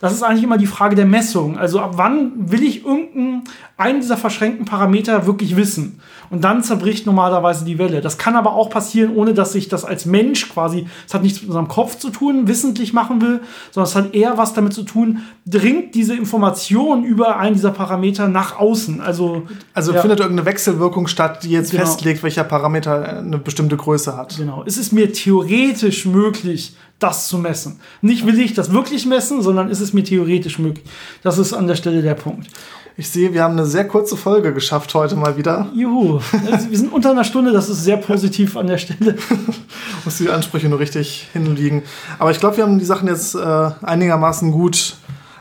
[0.00, 1.58] das ist eigentlich immer die Frage der Messung.
[1.58, 3.42] Also ab wann will ich irgendeinen
[3.76, 6.00] einen dieser verschränkten Parameter wirklich wissen?
[6.30, 8.02] Und dann zerbricht normalerweise die Welle.
[8.02, 11.40] Das kann aber auch passieren, ohne dass ich das als Mensch quasi, es hat nichts
[11.40, 13.40] mit unserem Kopf zu tun, wissentlich machen will,
[13.70, 18.28] sondern es hat eher was damit zu tun, dringt diese Information über einen dieser Parameter
[18.28, 19.00] nach außen.
[19.00, 20.00] Also, Also ja.
[20.02, 21.84] findet irgendeine Wechselwirkung statt, die jetzt Genau.
[21.84, 24.36] festlegt, welcher Parameter eine bestimmte Größe hat.
[24.36, 24.64] Genau.
[24.66, 27.80] Es ist mir theoretisch möglich, das zu messen.
[28.02, 30.84] Nicht will ich das wirklich messen, sondern ist es mir theoretisch möglich.
[31.22, 32.48] Das ist an der Stelle der Punkt.
[32.96, 35.68] Ich sehe, wir haben eine sehr kurze Folge geschafft heute mal wieder.
[35.72, 36.18] Juhu.
[36.50, 39.14] Also, wir sind unter einer Stunde, das ist sehr positiv an der Stelle.
[40.04, 41.84] Muss die Ansprüche nur richtig hinliegen.
[42.18, 44.96] Aber ich glaube, wir haben die Sachen jetzt äh, einigermaßen gut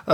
[0.06, 0.12] äh,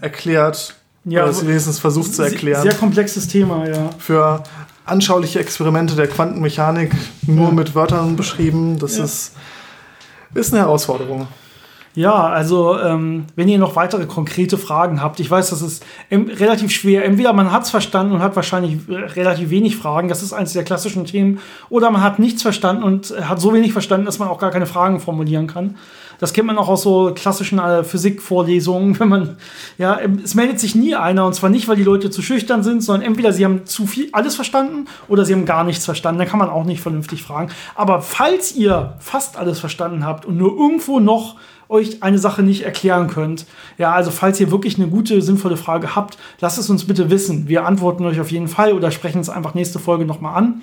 [0.00, 0.76] erklärt.
[1.04, 2.62] Ja, Oder es wenigstens versucht zu erklären.
[2.62, 3.90] Sehr komplexes Thema, ja.
[3.98, 4.44] Für
[4.86, 6.92] anschauliche Experimente der Quantenmechanik
[7.26, 7.54] nur ja.
[7.54, 9.04] mit Wörtern beschrieben, das ja.
[9.04, 9.32] ist,
[10.34, 11.28] ist eine Herausforderung.
[11.96, 16.72] Ja, also ähm, wenn ihr noch weitere konkrete Fragen habt, ich weiß, das ist relativ
[16.72, 17.04] schwer.
[17.04, 20.64] Entweder man hat es verstanden und hat wahrscheinlich relativ wenig Fragen, das ist eines der
[20.64, 24.40] klassischen Themen, oder man hat nichts verstanden und hat so wenig verstanden, dass man auch
[24.40, 25.76] gar keine Fragen formulieren kann.
[26.18, 29.36] Das kennt man auch aus so klassischen äh, Physikvorlesungen, wenn man,
[29.78, 32.82] ja, es meldet sich nie einer und zwar nicht, weil die Leute zu schüchtern sind,
[32.82, 36.18] sondern entweder sie haben zu viel alles verstanden oder sie haben gar nichts verstanden.
[36.18, 37.50] Dann kann man auch nicht vernünftig fragen.
[37.74, 41.36] Aber falls ihr fast alles verstanden habt und nur irgendwo noch
[41.68, 43.46] euch eine Sache nicht erklären könnt.
[43.78, 47.48] Ja, also falls ihr wirklich eine gute, sinnvolle Frage habt, lasst es uns bitte wissen.
[47.48, 50.62] Wir antworten euch auf jeden Fall oder sprechen es einfach nächste Folge nochmal an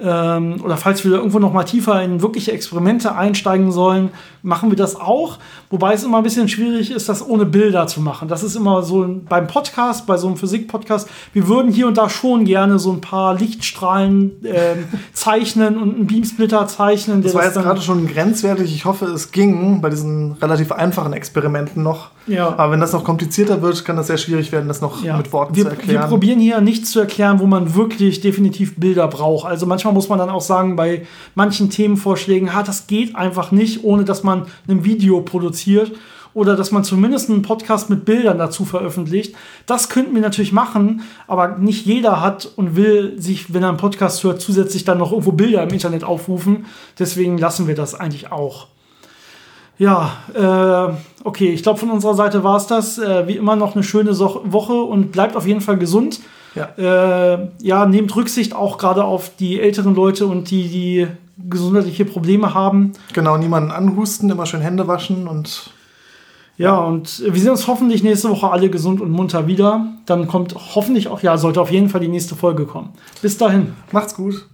[0.00, 4.10] ähm, oder falls wir irgendwo noch mal tiefer in wirkliche Experimente einsteigen sollen,
[4.42, 5.38] machen wir das auch.
[5.70, 8.28] Wobei es immer ein bisschen schwierig ist, das ohne Bilder zu machen.
[8.28, 11.08] Das ist immer so beim Podcast, bei so einem Physik-Podcast.
[11.32, 14.76] Wir würden hier und da schon gerne so ein paar Lichtstrahlen äh,
[15.12, 17.22] zeichnen und einen Beamsplitter zeichnen.
[17.22, 18.72] Das war jetzt gerade schon grenzwertig.
[18.72, 22.10] Ich hoffe, es ging bei diesen relativ einfachen Experimenten noch.
[22.28, 22.54] Ja.
[22.56, 25.16] Aber wenn das noch komplizierter wird, kann das sehr schwierig werden, das noch ja.
[25.16, 26.02] mit Worten wir, zu erklären.
[26.02, 29.46] Wir probieren hier nichts zu erklären, wo man wirklich definitiv Bilder braucht.
[29.46, 33.84] Also manchmal muss man dann auch sagen, bei manchen Themenvorschlägen, ha, das geht einfach nicht,
[33.84, 35.92] ohne dass man ein Video produziert
[36.34, 39.34] oder dass man zumindest einen Podcast mit Bildern dazu veröffentlicht.
[39.66, 43.78] Das könnten wir natürlich machen, aber nicht jeder hat und will sich, wenn er einen
[43.78, 46.66] Podcast hört, zusätzlich dann noch irgendwo Bilder im Internet aufrufen.
[46.98, 48.68] Deswegen lassen wir das eigentlich auch.
[49.78, 50.92] Ja, äh,
[51.24, 52.98] okay, ich glaube, von unserer Seite war es das.
[52.98, 56.20] Äh, wie immer noch eine schöne so Woche und bleibt auf jeden Fall gesund.
[56.54, 61.06] Ja, äh, ja nehmt Rücksicht auch gerade auf die älteren Leute und die, die
[61.48, 62.92] gesundheitliche Probleme haben.
[63.12, 65.70] Genau, niemanden anhusten, immer schön Hände waschen und.
[66.56, 69.92] Ja, und wir sehen uns hoffentlich nächste Woche alle gesund und munter wieder.
[70.06, 72.88] Dann kommt hoffentlich auch, ja, sollte auf jeden Fall die nächste Folge kommen.
[73.22, 73.74] Bis dahin.
[73.92, 74.44] Macht's gut.